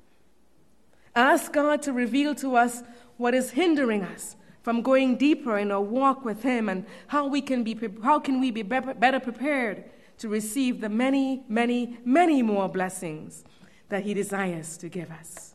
Ask 1.15 1.53
God 1.53 1.83
to 1.83 1.93
reveal 1.93 2.35
to 2.35 2.57
us 2.57 2.83
what 3.17 3.33
is 3.33 3.53
hindering 3.53 4.03
us 4.03 4.35
from 4.63 4.83
going 4.83 5.17
deeper 5.17 5.57
in 5.57 5.71
our 5.71 5.81
walk 5.81 6.25
with 6.25 6.43
Him 6.43 6.69
and 6.69 6.85
how, 7.07 7.29
we 7.29 7.41
can, 7.41 7.63
be, 7.63 7.79
how 8.03 8.19
can 8.19 8.41
we 8.41 8.51
be 8.51 8.63
better 8.63 9.21
prepared 9.21 9.85
to 10.19 10.29
receive 10.29 10.81
the 10.81 10.89
many, 10.89 11.45
many, 11.49 11.97
many 12.05 12.43
more 12.43 12.69
blessings 12.69 13.45
that 13.89 14.03
He 14.03 14.15
desires 14.15 14.77
to 14.79 14.89
give 14.89 15.11
us. 15.13 15.55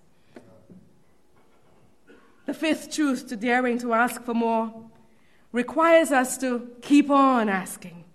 The 2.46 2.54
fifth 2.54 2.94
truth 2.94 3.28
to 3.28 3.36
daring 3.36 3.78
to 3.80 3.94
ask 3.94 4.24
for 4.24 4.34
more 4.34 4.90
requires 5.52 6.14
us 6.14 6.38
to 6.38 6.70
keep 6.82 7.10
on 7.10 7.50
asking. 7.50 8.06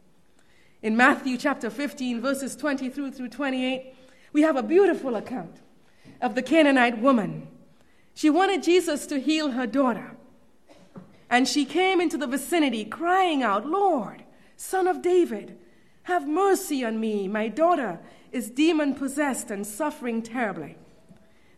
In 0.80 0.96
Matthew 0.96 1.36
chapter 1.36 1.68
15, 1.68 2.22
verses 2.22 2.56
23 2.56 3.10
through 3.10 3.28
28, 3.28 3.94
we 4.32 4.42
have 4.42 4.56
a 4.56 4.62
beautiful 4.62 5.16
account 5.16 5.56
of 6.20 6.34
the 6.34 6.42
Canaanite 6.42 6.98
woman. 6.98 7.48
She 8.14 8.30
wanted 8.30 8.62
Jesus 8.62 9.06
to 9.06 9.20
heal 9.20 9.52
her 9.52 9.66
daughter. 9.66 10.16
And 11.28 11.48
she 11.48 11.64
came 11.64 12.00
into 12.00 12.18
the 12.18 12.26
vicinity 12.26 12.84
crying 12.84 13.42
out, 13.42 13.66
Lord, 13.66 14.22
son 14.56 14.86
of 14.86 15.02
David, 15.02 15.58
have 16.04 16.28
mercy 16.28 16.84
on 16.84 17.00
me. 17.00 17.28
My 17.28 17.48
daughter 17.48 18.00
is 18.32 18.50
demon 18.50 18.94
possessed 18.94 19.50
and 19.50 19.66
suffering 19.66 20.22
terribly. 20.22 20.76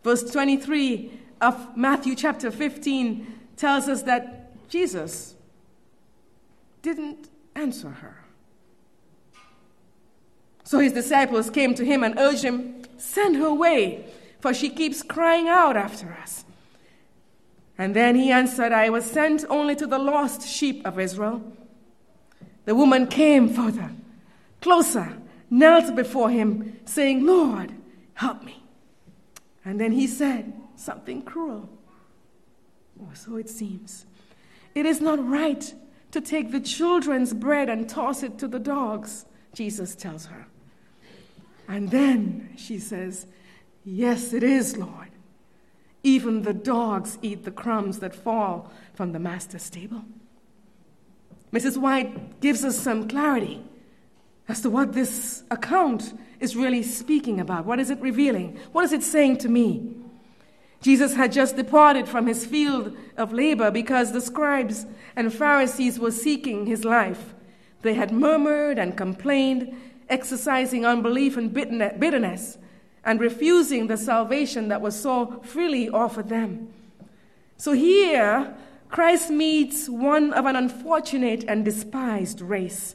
Verse 0.02 0.30
23 0.30 1.20
of 1.40 1.76
Matthew 1.76 2.14
chapter 2.14 2.50
15 2.50 3.26
tells 3.56 3.88
us 3.88 4.02
that 4.02 4.68
Jesus 4.68 5.34
didn't 6.82 7.28
answer 7.54 7.90
her. 7.90 8.23
So 10.64 10.78
his 10.78 10.92
disciples 10.92 11.50
came 11.50 11.74
to 11.74 11.84
him 11.84 12.02
and 12.02 12.18
urged 12.18 12.42
him, 12.42 12.82
Send 12.96 13.36
her 13.36 13.46
away, 13.46 14.06
for 14.40 14.54
she 14.54 14.70
keeps 14.70 15.02
crying 15.02 15.46
out 15.48 15.76
after 15.76 16.12
us. 16.12 16.44
And 17.76 17.94
then 17.94 18.14
he 18.14 18.30
answered, 18.30 18.72
I 18.72 18.88
was 18.88 19.04
sent 19.04 19.44
only 19.50 19.76
to 19.76 19.86
the 19.86 19.98
lost 19.98 20.46
sheep 20.48 20.86
of 20.86 20.98
Israel. 20.98 21.42
The 22.64 22.74
woman 22.74 23.06
came 23.06 23.48
further, 23.48 23.90
closer, 24.60 25.18
knelt 25.50 25.94
before 25.94 26.30
him, 26.30 26.78
saying, 26.84 27.26
Lord, 27.26 27.72
help 28.14 28.42
me. 28.42 28.62
And 29.64 29.80
then 29.80 29.92
he 29.92 30.06
said 30.06 30.52
something 30.76 31.22
cruel. 31.22 31.68
Or 32.98 33.14
so 33.14 33.36
it 33.36 33.50
seems. 33.50 34.06
It 34.74 34.86
is 34.86 35.00
not 35.00 35.26
right 35.26 35.74
to 36.12 36.20
take 36.20 36.52
the 36.52 36.60
children's 36.60 37.34
bread 37.34 37.68
and 37.68 37.88
toss 37.88 38.22
it 38.22 38.38
to 38.38 38.48
the 38.48 38.58
dogs, 38.58 39.26
Jesus 39.52 39.94
tells 39.94 40.26
her. 40.26 40.46
And 41.68 41.90
then 41.90 42.50
she 42.56 42.78
says, 42.78 43.26
Yes, 43.84 44.32
it 44.32 44.42
is, 44.42 44.76
Lord. 44.76 45.10
Even 46.02 46.42
the 46.42 46.54
dogs 46.54 47.18
eat 47.22 47.44
the 47.44 47.50
crumbs 47.50 47.98
that 48.00 48.14
fall 48.14 48.70
from 48.94 49.12
the 49.12 49.18
master's 49.18 49.70
table. 49.70 50.04
Mrs. 51.52 51.76
White 51.76 52.40
gives 52.40 52.64
us 52.64 52.76
some 52.78 53.08
clarity 53.08 53.62
as 54.48 54.60
to 54.60 54.70
what 54.70 54.92
this 54.92 55.44
account 55.50 56.12
is 56.40 56.56
really 56.56 56.82
speaking 56.82 57.40
about. 57.40 57.64
What 57.64 57.80
is 57.80 57.90
it 57.90 58.00
revealing? 58.00 58.58
What 58.72 58.84
is 58.84 58.92
it 58.92 59.02
saying 59.02 59.38
to 59.38 59.48
me? 59.48 59.96
Jesus 60.82 61.14
had 61.14 61.32
just 61.32 61.56
departed 61.56 62.06
from 62.06 62.26
his 62.26 62.44
field 62.44 62.94
of 63.16 63.32
labor 63.32 63.70
because 63.70 64.12
the 64.12 64.20
scribes 64.20 64.84
and 65.16 65.32
Pharisees 65.32 65.98
were 65.98 66.10
seeking 66.10 66.66
his 66.66 66.84
life. 66.84 67.34
They 67.80 67.94
had 67.94 68.12
murmured 68.12 68.78
and 68.78 68.96
complained 68.96 69.74
exercising 70.08 70.84
unbelief 70.84 71.36
and 71.36 71.52
bitterness, 71.52 72.58
and 73.04 73.20
refusing 73.20 73.86
the 73.86 73.96
salvation 73.96 74.68
that 74.68 74.80
was 74.80 74.98
so 74.98 75.40
freely 75.44 75.88
offered 75.88 76.28
them. 76.28 76.72
So 77.56 77.72
here, 77.72 78.56
Christ 78.88 79.30
meets 79.30 79.88
one 79.88 80.32
of 80.32 80.46
an 80.46 80.56
unfortunate 80.56 81.44
and 81.46 81.64
despised 81.64 82.40
race 82.40 82.94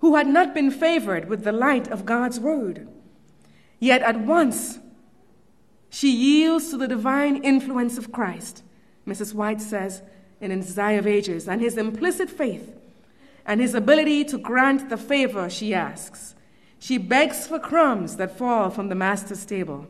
who 0.00 0.16
had 0.16 0.26
not 0.26 0.54
been 0.54 0.70
favored 0.70 1.28
with 1.28 1.44
the 1.44 1.52
light 1.52 1.88
of 1.88 2.04
God's 2.04 2.38
word. 2.38 2.88
Yet 3.78 4.02
at 4.02 4.20
once, 4.20 4.78
she 5.90 6.10
yields 6.10 6.70
to 6.70 6.76
the 6.76 6.88
divine 6.88 7.42
influence 7.42 7.98
of 7.98 8.12
Christ, 8.12 8.62
Mrs. 9.06 9.34
White 9.34 9.60
says 9.60 10.02
in 10.40 10.50
Desire 10.60 10.98
of 10.98 11.06
Ages, 11.06 11.48
and 11.48 11.60
his 11.60 11.76
implicit 11.76 12.30
faith 12.30 12.76
and 13.46 13.60
his 13.60 13.74
ability 13.74 14.24
to 14.24 14.38
grant 14.38 14.88
the 14.88 14.96
favor 14.96 15.48
she 15.50 15.74
asks. 15.74 16.34
She 16.78 16.98
begs 16.98 17.46
for 17.46 17.58
crumbs 17.58 18.16
that 18.16 18.36
fall 18.36 18.70
from 18.70 18.88
the 18.88 18.94
master's 18.94 19.44
table. 19.44 19.86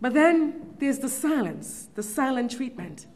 But 0.00 0.14
then 0.14 0.74
there's 0.78 0.98
the 0.98 1.08
silence, 1.08 1.88
the 1.94 2.02
silent 2.02 2.50
treatment. 2.50 3.06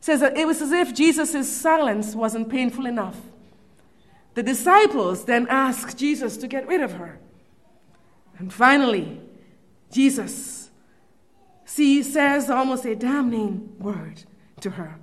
Says 0.00 0.20
that 0.20 0.36
it 0.36 0.46
was 0.46 0.62
as 0.62 0.72
if 0.72 0.94
Jesus' 0.94 1.50
silence 1.50 2.14
wasn't 2.14 2.48
painful 2.48 2.86
enough. 2.86 3.18
The 4.34 4.42
disciples 4.42 5.24
then 5.24 5.46
ask 5.48 5.96
Jesus 5.96 6.36
to 6.38 6.48
get 6.48 6.66
rid 6.66 6.80
of 6.80 6.92
her. 6.92 7.18
And 8.38 8.52
finally, 8.52 9.20
Jesus 9.90 10.60
see, 11.70 12.02
says 12.02 12.50
almost 12.50 12.84
a 12.84 12.94
damning 12.96 13.76
word 13.78 14.24
to 14.60 14.70
her. 14.70 14.99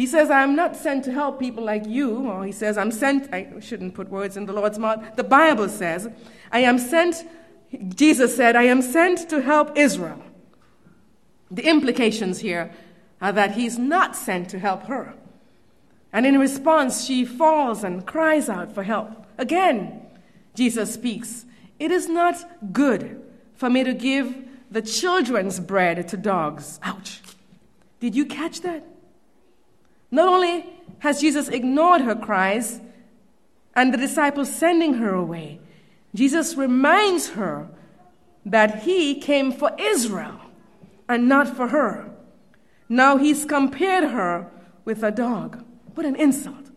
He 0.00 0.06
says, 0.06 0.30
I'm 0.30 0.56
not 0.56 0.76
sent 0.76 1.04
to 1.04 1.12
help 1.12 1.38
people 1.38 1.62
like 1.62 1.84
you. 1.86 2.26
Or 2.26 2.46
he 2.46 2.52
says, 2.52 2.78
I'm 2.78 2.90
sent, 2.90 3.30
I 3.34 3.60
shouldn't 3.60 3.92
put 3.92 4.08
words 4.08 4.34
in 4.34 4.46
the 4.46 4.52
Lord's 4.54 4.78
mouth. 4.78 5.04
The 5.14 5.24
Bible 5.24 5.68
says, 5.68 6.08
I 6.50 6.60
am 6.60 6.78
sent, 6.78 7.16
Jesus 7.94 8.34
said, 8.34 8.56
I 8.56 8.62
am 8.62 8.80
sent 8.80 9.28
to 9.28 9.42
help 9.42 9.76
Israel. 9.76 10.22
The 11.50 11.68
implications 11.68 12.38
here 12.38 12.72
are 13.20 13.32
that 13.32 13.56
he's 13.56 13.78
not 13.78 14.16
sent 14.16 14.48
to 14.48 14.58
help 14.58 14.84
her. 14.84 15.12
And 16.14 16.24
in 16.24 16.38
response, 16.38 17.04
she 17.04 17.26
falls 17.26 17.84
and 17.84 18.06
cries 18.06 18.48
out 18.48 18.72
for 18.74 18.84
help. 18.84 19.26
Again, 19.36 20.00
Jesus 20.54 20.94
speaks, 20.94 21.44
It 21.78 21.90
is 21.90 22.08
not 22.08 22.72
good 22.72 23.22
for 23.52 23.68
me 23.68 23.84
to 23.84 23.92
give 23.92 24.48
the 24.70 24.80
children's 24.80 25.60
bread 25.60 26.08
to 26.08 26.16
dogs. 26.16 26.80
Ouch. 26.82 27.20
Did 28.00 28.14
you 28.14 28.24
catch 28.24 28.62
that? 28.62 28.86
Not 30.10 30.28
only 30.28 30.66
has 31.00 31.20
Jesus 31.20 31.48
ignored 31.48 32.02
her 32.02 32.14
cries 32.14 32.80
and 33.74 33.92
the 33.92 33.98
disciples 33.98 34.52
sending 34.52 34.94
her 34.94 35.14
away, 35.14 35.60
Jesus 36.14 36.54
reminds 36.56 37.30
her 37.30 37.68
that 38.44 38.82
he 38.82 39.20
came 39.20 39.52
for 39.52 39.70
Israel 39.78 40.40
and 41.08 41.28
not 41.28 41.56
for 41.56 41.68
her. 41.68 42.10
Now 42.88 43.16
he's 43.16 43.44
compared 43.44 44.04
her 44.10 44.50
with 44.84 45.02
a 45.02 45.10
dog. 45.10 45.64
What 45.94 46.06
an 46.06 46.16
insult. 46.16 46.70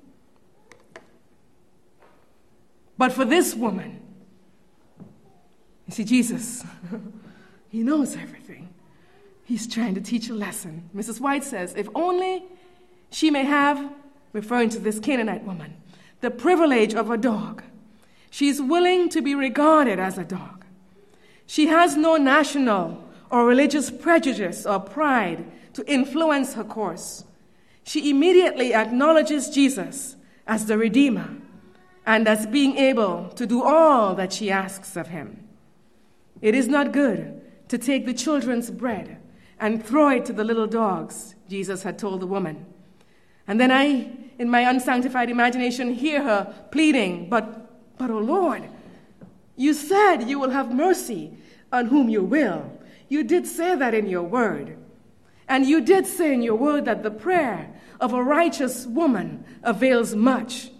But 2.97 3.11
for 3.11 3.25
this 3.25 3.55
woman, 3.55 3.99
you 5.87 5.93
see, 5.93 6.03
Jesus, 6.03 6.63
he 7.69 7.83
knows 7.83 8.15
everything. 8.15 8.69
He's 9.43 9.67
trying 9.67 9.95
to 9.95 10.01
teach 10.01 10.29
a 10.29 10.33
lesson. 10.33 10.89
Mrs. 10.95 11.19
White 11.19 11.43
says, 11.43 11.73
if 11.75 11.89
only 11.95 12.43
she 13.13 13.29
may 13.29 13.45
have, 13.45 13.91
referring 14.33 14.69
to 14.69 14.79
this 14.79 14.99
Canaanite 14.99 15.43
woman, 15.43 15.75
the 16.21 16.31
privilege 16.31 16.93
of 16.95 17.09
a 17.09 17.17
dog. 17.17 17.63
She's 18.31 18.61
willing 18.61 19.09
to 19.09 19.21
be 19.21 19.35
regarded 19.35 19.99
as 19.99 20.17
a 20.17 20.23
dog. 20.23 20.65
She 21.45 21.67
has 21.67 21.95
no 21.95 22.17
national 22.17 23.07
or 23.29 23.45
religious 23.45 23.91
prejudice 23.91 24.65
or 24.65 24.79
pride 24.79 25.45
to 25.73 25.85
influence 25.91 26.55
her 26.55 26.63
course. 26.63 27.25
She 27.83 28.09
immediately 28.09 28.73
acknowledges 28.73 29.49
Jesus 29.49 30.15
as 30.47 30.65
the 30.65 30.77
Redeemer 30.77 31.29
and 32.05 32.27
as 32.27 32.47
being 32.47 32.77
able 32.77 33.29
to 33.29 33.45
do 33.45 33.63
all 33.63 34.15
that 34.15 34.33
she 34.33 34.49
asks 34.49 34.95
of 34.95 35.07
him. 35.07 35.47
It 36.41 36.55
is 36.55 36.67
not 36.67 36.91
good 36.91 37.41
to 37.69 37.77
take 37.77 38.05
the 38.05 38.13
children's 38.13 38.71
bread 38.71 39.17
and 39.59 39.85
throw 39.85 40.09
it 40.09 40.25
to 40.25 40.33
the 40.33 40.43
little 40.43 40.67
dogs, 40.67 41.35
Jesus 41.47 41.83
had 41.83 41.99
told 41.99 42.21
the 42.21 42.27
woman. 42.27 42.65
And 43.47 43.59
then 43.59 43.71
I, 43.71 44.11
in 44.39 44.49
my 44.49 44.61
unsanctified 44.61 45.29
imagination, 45.29 45.93
hear 45.93 46.23
her 46.23 46.53
pleading, 46.71 47.29
But, 47.29 47.97
but, 47.97 48.09
oh 48.09 48.19
Lord, 48.19 48.63
you 49.55 49.73
said 49.73 50.23
you 50.23 50.39
will 50.39 50.49
have 50.49 50.73
mercy 50.73 51.37
on 51.71 51.87
whom 51.87 52.09
you 52.09 52.23
will. 52.23 52.71
You 53.09 53.23
did 53.23 53.45
say 53.45 53.75
that 53.75 53.93
in 53.93 54.07
your 54.07 54.23
word. 54.23 54.77
And 55.47 55.65
you 55.65 55.81
did 55.81 56.07
say 56.07 56.33
in 56.33 56.41
your 56.41 56.55
word 56.55 56.85
that 56.85 57.03
the 57.03 57.11
prayer 57.11 57.69
of 57.99 58.13
a 58.13 58.23
righteous 58.23 58.85
woman 58.85 59.43
avails 59.61 60.15
much. 60.15 60.71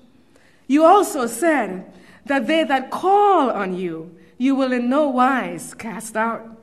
You 0.68 0.86
also 0.86 1.28
said 1.28 1.93
that 2.26 2.47
they 2.47 2.64
that 2.64 2.89
call 2.89 3.49
on 3.49 3.76
you, 3.76 4.18
you 4.38 4.55
will 4.55 4.72
in 4.72 4.89
no 4.89 5.09
wise 5.09 5.74
cast 5.74 6.16
out. 6.16 6.57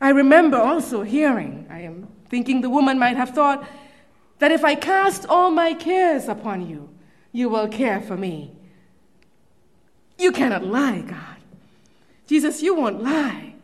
I 0.00 0.10
remember 0.10 0.56
also 0.56 1.02
hearing, 1.02 1.66
I 1.70 1.80
am 1.80 2.08
thinking 2.28 2.60
the 2.60 2.70
woman 2.70 2.98
might 2.98 3.16
have 3.16 3.30
thought, 3.30 3.66
that 4.38 4.52
if 4.52 4.64
I 4.64 4.74
cast 4.74 5.26
all 5.26 5.50
my 5.50 5.74
cares 5.74 6.28
upon 6.28 6.68
you, 6.68 6.88
you 7.32 7.48
will 7.48 7.68
care 7.68 8.00
for 8.00 8.16
me. 8.16 8.52
You 10.18 10.32
cannot 10.32 10.64
lie, 10.64 11.00
God. 11.02 11.36
Jesus, 12.26 12.62
you 12.62 12.74
won't 12.74 13.02
lie. 13.02 13.54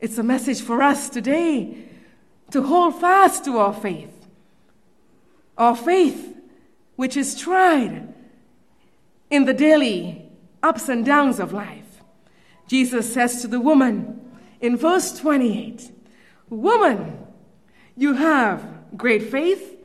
It's 0.00 0.18
a 0.18 0.22
message 0.22 0.62
for 0.62 0.82
us 0.82 1.08
today 1.08 1.84
to 2.50 2.62
hold 2.62 3.00
fast 3.00 3.44
to 3.44 3.58
our 3.58 3.72
faith. 3.72 4.26
Our 5.58 5.76
faith, 5.76 6.36
which 6.96 7.16
is 7.16 7.38
tried 7.38 8.12
in 9.30 9.44
the 9.44 9.54
daily 9.54 10.30
ups 10.62 10.88
and 10.88 11.04
downs 11.04 11.38
of 11.38 11.52
life. 11.52 12.02
Jesus 12.66 13.12
says 13.12 13.42
to 13.42 13.48
the 13.48 13.60
woman 13.60 14.20
in 14.60 14.76
verse 14.76 15.18
28 15.18 15.90
Woman, 16.48 17.26
you 17.96 18.14
have 18.14 18.79
great 18.96 19.30
faith, 19.30 19.76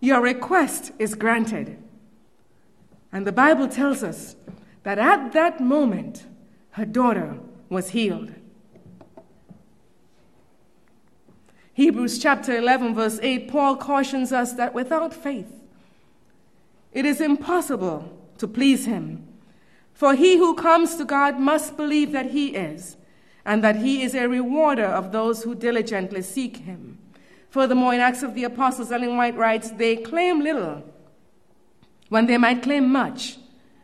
your 0.00 0.20
request 0.20 0.92
is 0.98 1.14
granted. 1.14 1.82
And 3.12 3.26
the 3.26 3.32
Bible 3.32 3.68
tells 3.68 4.02
us 4.02 4.36
that 4.82 4.98
at 4.98 5.32
that 5.32 5.60
moment, 5.60 6.26
her 6.72 6.84
daughter 6.84 7.38
was 7.68 7.90
healed. 7.90 8.32
Hebrews 11.74 12.18
chapter 12.18 12.56
11, 12.56 12.94
verse 12.94 13.20
8, 13.22 13.48
Paul 13.48 13.76
cautions 13.76 14.32
us 14.32 14.52
that 14.54 14.74
without 14.74 15.14
faith, 15.14 15.52
it 16.92 17.04
is 17.04 17.20
impossible 17.20 18.18
to 18.38 18.48
please 18.48 18.86
him. 18.86 19.26
For 19.92 20.14
he 20.14 20.38
who 20.38 20.54
comes 20.54 20.96
to 20.96 21.04
God 21.04 21.38
must 21.38 21.76
believe 21.76 22.12
that 22.12 22.30
he 22.30 22.48
is, 22.48 22.96
and 23.44 23.62
that 23.62 23.76
he 23.76 24.02
is 24.02 24.14
a 24.14 24.28
rewarder 24.28 24.84
of 24.86 25.12
those 25.12 25.42
who 25.42 25.54
diligently 25.54 26.22
seek 26.22 26.58
him. 26.58 26.98
Furthermore, 27.50 27.94
in 27.94 28.00
Acts 28.00 28.22
of 28.22 28.34
the 28.34 28.44
Apostles, 28.44 28.92
Ellen 28.92 29.16
White 29.16 29.36
writes, 29.36 29.70
they 29.70 29.96
claim 29.96 30.40
little 30.40 30.82
when 32.08 32.26
they 32.26 32.38
might 32.38 32.62
claim 32.62 32.90
much, 32.90 33.38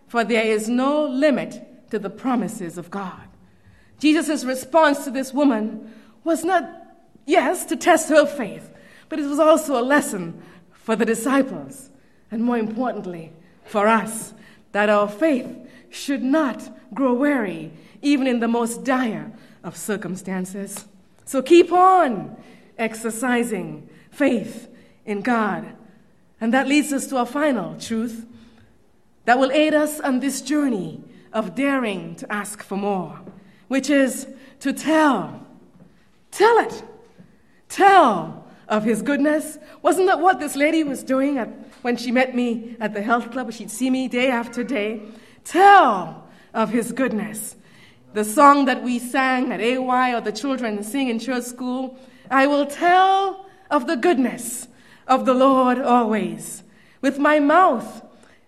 for 0.07 0.25
there 0.25 0.45
is 0.45 0.69
no 0.69 1.05
limit 1.05 1.91
to 1.91 1.99
the 1.99 2.11
promises 2.11 2.79
of 2.79 2.91
God. 2.91 3.23
Jesus' 3.99 4.45
response 4.45 5.05
to 5.05 5.11
this 5.11 5.33
woman 5.33 5.93
was 6.25 6.45
not, 6.45 6.69
yes, 7.27 7.65
to 7.67 7.77
test 7.77 8.09
her 8.09 8.27
faith, 8.27 8.71
but 9.09 9.19
it 9.19 9.27
was 9.27 9.39
also 9.39 9.79
a 9.79 9.83
lesson 9.83 10.43
for 10.73 10.97
the 10.97 11.05
disciples, 11.05 11.91
and 12.31 12.43
more 12.43 12.59
importantly, 12.59 13.33
for 13.65 13.87
us, 13.87 14.35
that 14.73 14.91
our 14.91 15.09
faith 15.09 15.49
should 15.91 16.23
not 16.23 16.71
grow 16.93 17.15
weary, 17.15 17.73
even 18.03 18.27
in 18.27 18.41
the 18.41 18.49
most 18.49 18.85
dire 18.85 19.33
of 19.63 19.77
circumstances. 19.77 20.87
So 21.25 21.41
keep 21.41 21.73
on 21.73 22.37
exercising 22.79 23.89
faith 24.11 24.69
in 25.05 25.23
God. 25.23 25.77
And 26.41 26.53
that 26.53 26.69
leads 26.69 26.93
us 26.93 27.07
to 27.09 27.19
a 27.19 27.27
final 27.27 27.79
truth 27.79 28.27
that 29.25 29.39
will 29.39 29.51
aid 29.53 29.75
us 29.75 30.01
on 30.01 30.21
this 30.21 30.43
journey 30.43 31.03
of 31.33 31.55
daring 31.55 32.15
to 32.17 32.33
ask 32.33 32.63
for 32.63 32.77
more, 32.77 33.21
which 33.69 33.91
is 33.91 34.27
to 34.61 34.73
tell. 34.73 35.45
Tell 36.31 36.59
it. 36.59 36.83
Tell 37.69 38.45
of 38.69 38.85
His 38.85 39.03
goodness. 39.03 39.59
Wasn't 39.83 40.07
that 40.07 40.21
what 40.21 40.41
this 40.41 40.57
lady 40.57 40.85
was 40.85 41.03
doing 41.03 41.39
at, 41.39 41.49
when 41.83 41.97
she 41.97 42.11
met 42.11 42.35
me 42.35 42.77
at 42.81 42.95
the 42.95 43.03
health 43.03 43.31
club? 43.31 43.53
She'd 43.53 43.71
see 43.71 43.91
me 43.91 44.09
day 44.09 44.31
after 44.31 44.63
day. 44.63 45.03
Tell 45.45 46.27
of 46.53 46.71
His 46.71 46.93
goodness. 46.93 47.57
The 48.13 48.25
song 48.25 48.67
that 48.67 48.83
we 48.83 48.99
sang 48.99 49.53
at 49.53 49.61
AY 49.61 50.15
or 50.15 50.21
the 50.21 50.33
children 50.33 50.83
sing 50.85 51.09
in 51.09 51.19
church 51.19 51.45
school 51.45 51.99
I 52.31 52.47
will 52.47 52.67
tell 52.67 53.47
of 53.71 53.87
the 53.87 53.97
goodness 53.97 54.69
of 55.07 55.27
the 55.27 55.35
Lord 55.35 55.79
always. 55.79 56.63
With 57.01 57.19
my 57.19 57.39
mouth 57.39 58.03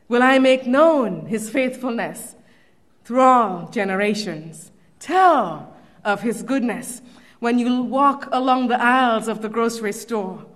will 0.09 0.23
I 0.23 0.39
make 0.39 0.67
known 0.67 1.27
his 1.27 1.51
faithfulness 1.51 2.37
through 3.05 3.21
all 3.21 3.69
generations. 3.69 4.71
Tell 4.99 5.75
of 6.05 6.23
his 6.23 6.43
goodness 6.43 7.03
when 7.39 7.59
you 7.59 7.83
walk 7.83 8.29
along 8.33 8.69
the 8.69 8.83
aisles 8.83 9.29
of 9.29 9.43
the 9.43 9.49
grocery 9.49 9.93
store. 9.93 10.47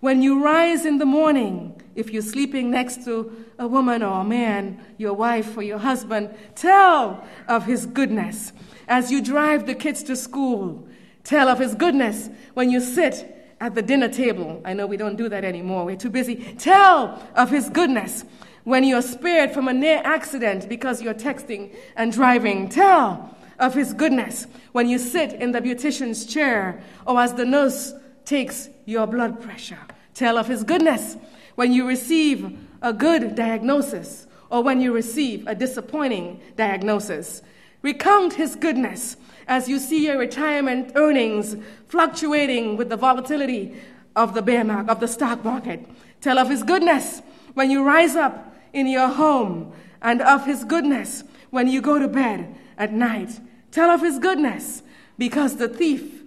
When 0.00 0.20
you 0.20 0.42
rise 0.42 0.84
in 0.84 0.98
the 0.98 1.06
morning, 1.06 1.80
if 1.94 2.10
you're 2.10 2.22
sleeping 2.22 2.70
next 2.70 3.04
to 3.04 3.46
a 3.58 3.66
woman 3.66 4.02
or 4.02 4.20
a 4.20 4.24
man, 4.24 4.84
your 4.98 5.14
wife 5.14 5.56
or 5.56 5.62
your 5.62 5.78
husband, 5.78 6.34
tell 6.54 7.24
of 7.48 7.64
his 7.64 7.86
goodness. 7.86 8.52
As 8.86 9.10
you 9.10 9.22
drive 9.22 9.66
the 9.66 9.74
kids 9.74 10.02
to 10.02 10.16
school, 10.16 10.86
Tell 11.24 11.48
of 11.48 11.58
his 11.58 11.74
goodness 11.74 12.28
when 12.52 12.70
you 12.70 12.80
sit 12.80 13.34
at 13.60 13.74
the 13.74 13.82
dinner 13.82 14.08
table. 14.08 14.60
I 14.64 14.74
know 14.74 14.86
we 14.86 14.98
don't 14.98 15.16
do 15.16 15.28
that 15.30 15.44
anymore. 15.44 15.86
We're 15.86 15.96
too 15.96 16.10
busy. 16.10 16.36
Tell 16.58 17.22
of 17.34 17.50
his 17.50 17.70
goodness 17.70 18.24
when 18.64 18.84
you're 18.84 19.02
spared 19.02 19.52
from 19.52 19.68
a 19.68 19.72
near 19.72 20.00
accident 20.04 20.68
because 20.68 21.00
you're 21.02 21.14
texting 21.14 21.74
and 21.96 22.12
driving. 22.12 22.68
Tell 22.68 23.34
of 23.58 23.74
his 23.74 23.94
goodness 23.94 24.46
when 24.72 24.88
you 24.88 24.98
sit 24.98 25.32
in 25.32 25.52
the 25.52 25.60
beautician's 25.60 26.26
chair 26.26 26.82
or 27.06 27.20
as 27.20 27.34
the 27.34 27.44
nurse 27.44 27.94
takes 28.24 28.68
your 28.84 29.06
blood 29.06 29.40
pressure. 29.40 29.78
Tell 30.12 30.36
of 30.36 30.46
his 30.46 30.62
goodness 30.62 31.16
when 31.54 31.72
you 31.72 31.86
receive 31.86 32.58
a 32.82 32.92
good 32.92 33.34
diagnosis 33.34 34.26
or 34.50 34.62
when 34.62 34.80
you 34.80 34.92
receive 34.92 35.46
a 35.46 35.54
disappointing 35.54 36.40
diagnosis. 36.56 37.42
Recount 37.82 38.34
his 38.34 38.56
goodness 38.56 39.16
as 39.46 39.68
you 39.68 39.78
see 39.78 40.06
your 40.06 40.18
retirement 40.18 40.92
earnings 40.94 41.56
fluctuating 41.88 42.76
with 42.76 42.88
the 42.88 42.96
volatility 42.96 43.74
of 44.16 44.34
the 44.34 44.42
bear 44.42 44.64
market, 44.64 44.90
of 44.90 45.00
the 45.00 45.08
stock 45.08 45.44
market. 45.44 45.84
Tell 46.20 46.38
of 46.38 46.48
his 46.48 46.62
goodness 46.62 47.22
when 47.54 47.70
you 47.70 47.84
rise 47.84 48.16
up 48.16 48.54
in 48.72 48.86
your 48.86 49.08
home, 49.08 49.72
and 50.04 50.20
of 50.20 50.44
his 50.44 50.64
goodness 50.64 51.24
when 51.50 51.66
you 51.66 51.80
go 51.80 51.98
to 51.98 52.06
bed 52.06 52.54
at 52.76 52.92
night. 52.92 53.40
Tell 53.70 53.90
of 53.90 54.02
his 54.02 54.18
goodness 54.18 54.82
because 55.16 55.56
the 55.56 55.68
thief, 55.68 56.22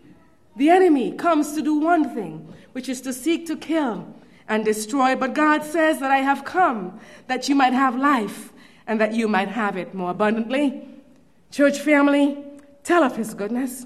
the 0.56 0.70
enemy, 0.70 1.12
comes 1.12 1.54
to 1.54 1.62
do 1.62 1.76
one 1.76 2.14
thing, 2.16 2.54
which 2.72 2.90
is 2.90 3.02
to 3.02 3.14
seek 3.14 3.46
to 3.48 3.56
kill 3.56 4.14
and 4.48 4.66
destroy. 4.66 5.16
But 5.16 5.36
God 5.36 5.64
says 5.64 6.00
that 6.00 6.10
I 6.10 6.18
have 6.18 6.44
come 6.44 7.00
that 7.28 7.48
you 7.48 7.56
might 7.56 7.74
have 7.74 7.96
life 7.96 8.52
and 8.88 9.00
that 9.00 9.14
you 9.14 9.28
might 9.28 9.50
have 9.50 9.78
it 9.78 9.94
more 9.94 10.12
abundantly. 10.12 10.88
Church 11.52 11.80
family, 11.80 12.44
tell 12.88 13.04
of 13.04 13.18
his 13.18 13.34
goodness. 13.34 13.86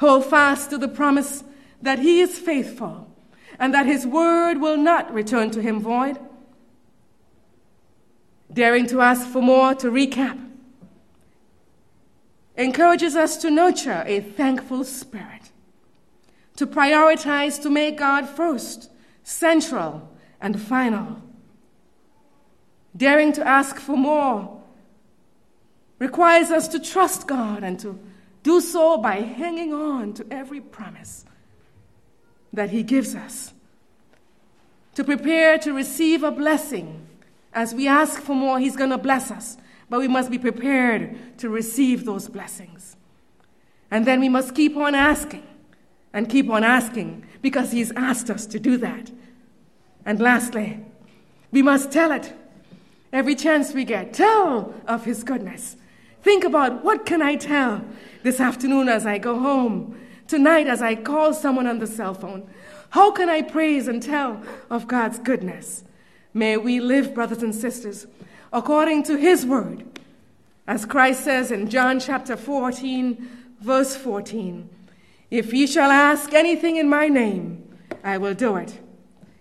Hold 0.00 0.24
fast 0.24 0.70
to 0.70 0.78
the 0.78 0.88
promise 0.88 1.44
that 1.82 1.98
he 1.98 2.20
is 2.20 2.38
faithful 2.38 3.14
and 3.58 3.74
that 3.74 3.84
his 3.84 4.06
word 4.06 4.58
will 4.58 4.78
not 4.78 5.12
return 5.12 5.50
to 5.50 5.60
him 5.60 5.78
void. 5.80 6.18
Daring 8.50 8.86
to 8.86 9.02
ask 9.02 9.26
for 9.28 9.42
more, 9.42 9.74
to 9.74 9.88
recap, 9.88 10.42
encourages 12.56 13.14
us 13.14 13.36
to 13.38 13.50
nurture 13.50 14.02
a 14.06 14.20
thankful 14.20 14.82
spirit, 14.82 15.50
to 16.56 16.66
prioritize 16.66 17.60
to 17.60 17.68
make 17.68 17.98
God 17.98 18.26
first, 18.26 18.90
central, 19.22 20.16
and 20.40 20.60
final. 20.60 21.22
Daring 22.96 23.32
to 23.34 23.46
ask 23.46 23.76
for 23.76 23.96
more 23.98 24.55
requires 25.98 26.50
us 26.50 26.68
to 26.68 26.78
trust 26.78 27.26
God 27.26 27.62
and 27.62 27.78
to 27.80 27.98
do 28.42 28.60
so 28.60 28.98
by 28.98 29.16
hanging 29.16 29.72
on 29.72 30.12
to 30.14 30.26
every 30.30 30.60
promise 30.60 31.24
that 32.52 32.70
He 32.70 32.82
gives 32.82 33.14
us. 33.14 33.52
To 34.94 35.04
prepare 35.04 35.58
to 35.58 35.72
receive 35.72 36.22
a 36.22 36.30
blessing. 36.30 37.06
As 37.52 37.74
we 37.74 37.88
ask 37.88 38.20
for 38.20 38.34
more, 38.34 38.58
He's 38.58 38.76
going 38.76 38.90
to 38.90 38.98
bless 38.98 39.30
us. 39.30 39.56
But 39.88 40.00
we 40.00 40.08
must 40.08 40.30
be 40.30 40.38
prepared 40.38 41.38
to 41.38 41.48
receive 41.48 42.04
those 42.04 42.28
blessings. 42.28 42.96
And 43.90 44.06
then 44.06 44.20
we 44.20 44.28
must 44.28 44.54
keep 44.54 44.76
on 44.76 44.94
asking 44.94 45.46
and 46.12 46.28
keep 46.28 46.50
on 46.50 46.64
asking 46.64 47.26
because 47.42 47.72
He's 47.72 47.92
asked 47.92 48.30
us 48.30 48.46
to 48.46 48.58
do 48.58 48.76
that. 48.78 49.10
And 50.04 50.20
lastly, 50.20 50.84
we 51.50 51.62
must 51.62 51.92
tell 51.92 52.12
it 52.12 52.32
every 53.12 53.34
chance 53.34 53.72
we 53.72 53.84
get. 53.84 54.12
Tell 54.12 54.74
of 54.86 55.04
His 55.04 55.24
goodness. 55.24 55.76
Think 56.26 56.42
about 56.42 56.82
what 56.82 57.06
can 57.06 57.22
I 57.22 57.36
tell 57.36 57.84
this 58.24 58.40
afternoon 58.40 58.88
as 58.88 59.06
I 59.06 59.16
go 59.16 59.38
home, 59.38 59.96
tonight 60.26 60.66
as 60.66 60.82
I 60.82 60.96
call 60.96 61.32
someone 61.32 61.68
on 61.68 61.78
the 61.78 61.86
cell 61.86 62.14
phone. 62.14 62.50
How 62.90 63.12
can 63.12 63.28
I 63.28 63.42
praise 63.42 63.86
and 63.86 64.02
tell 64.02 64.42
of 64.68 64.88
God's 64.88 65.20
goodness? 65.20 65.84
May 66.34 66.56
we 66.56 66.80
live, 66.80 67.14
brothers 67.14 67.44
and 67.44 67.54
sisters, 67.54 68.08
according 68.52 69.04
to 69.04 69.16
his 69.16 69.46
word. 69.46 70.00
As 70.66 70.84
Christ 70.84 71.22
says 71.22 71.52
in 71.52 71.70
John 71.70 72.00
chapter 72.00 72.36
14, 72.36 73.28
verse 73.60 73.94
14 73.94 74.68
If 75.30 75.52
ye 75.52 75.68
shall 75.68 75.92
ask 75.92 76.34
anything 76.34 76.74
in 76.74 76.88
my 76.88 77.06
name, 77.06 77.78
I 78.02 78.18
will 78.18 78.34
do 78.34 78.56
it. 78.56 78.80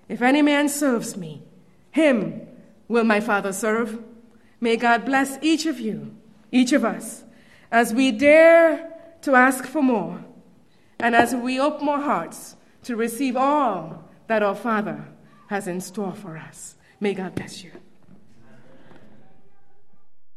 If 0.08 0.22
any 0.22 0.44
man 0.44 0.70
serves 0.70 1.18
me, 1.18 1.42
him 1.90 2.42
will 2.88 3.06
my 3.06 3.22
Father 3.22 3.54
serve. 3.54 4.04
May 4.62 4.78
God 4.78 5.04
bless 5.04 5.40
each 5.42 5.66
of 5.66 5.80
you, 5.80 6.15
each 6.56 6.72
of 6.72 6.86
us, 6.86 7.24
as 7.70 7.94
we 7.94 8.12
dare 8.12 8.94
to 9.22 9.36
ask 9.36 9.66
for 9.66 9.84
more, 9.84 10.24
and 11.00 11.14
as 11.14 11.36
we 11.36 11.60
open 11.60 11.90
our 11.90 12.02
hearts 12.02 12.56
to 12.84 12.96
receive 12.96 13.36
all 13.36 14.10
that 14.28 14.42
our 14.42 14.56
Father 14.56 15.06
has 15.48 15.68
in 15.68 15.82
store 15.82 16.14
for 16.14 16.38
us. 16.38 16.76
May 17.02 17.14
God 17.14 17.36
bless 17.36 17.64
you. 17.64 17.72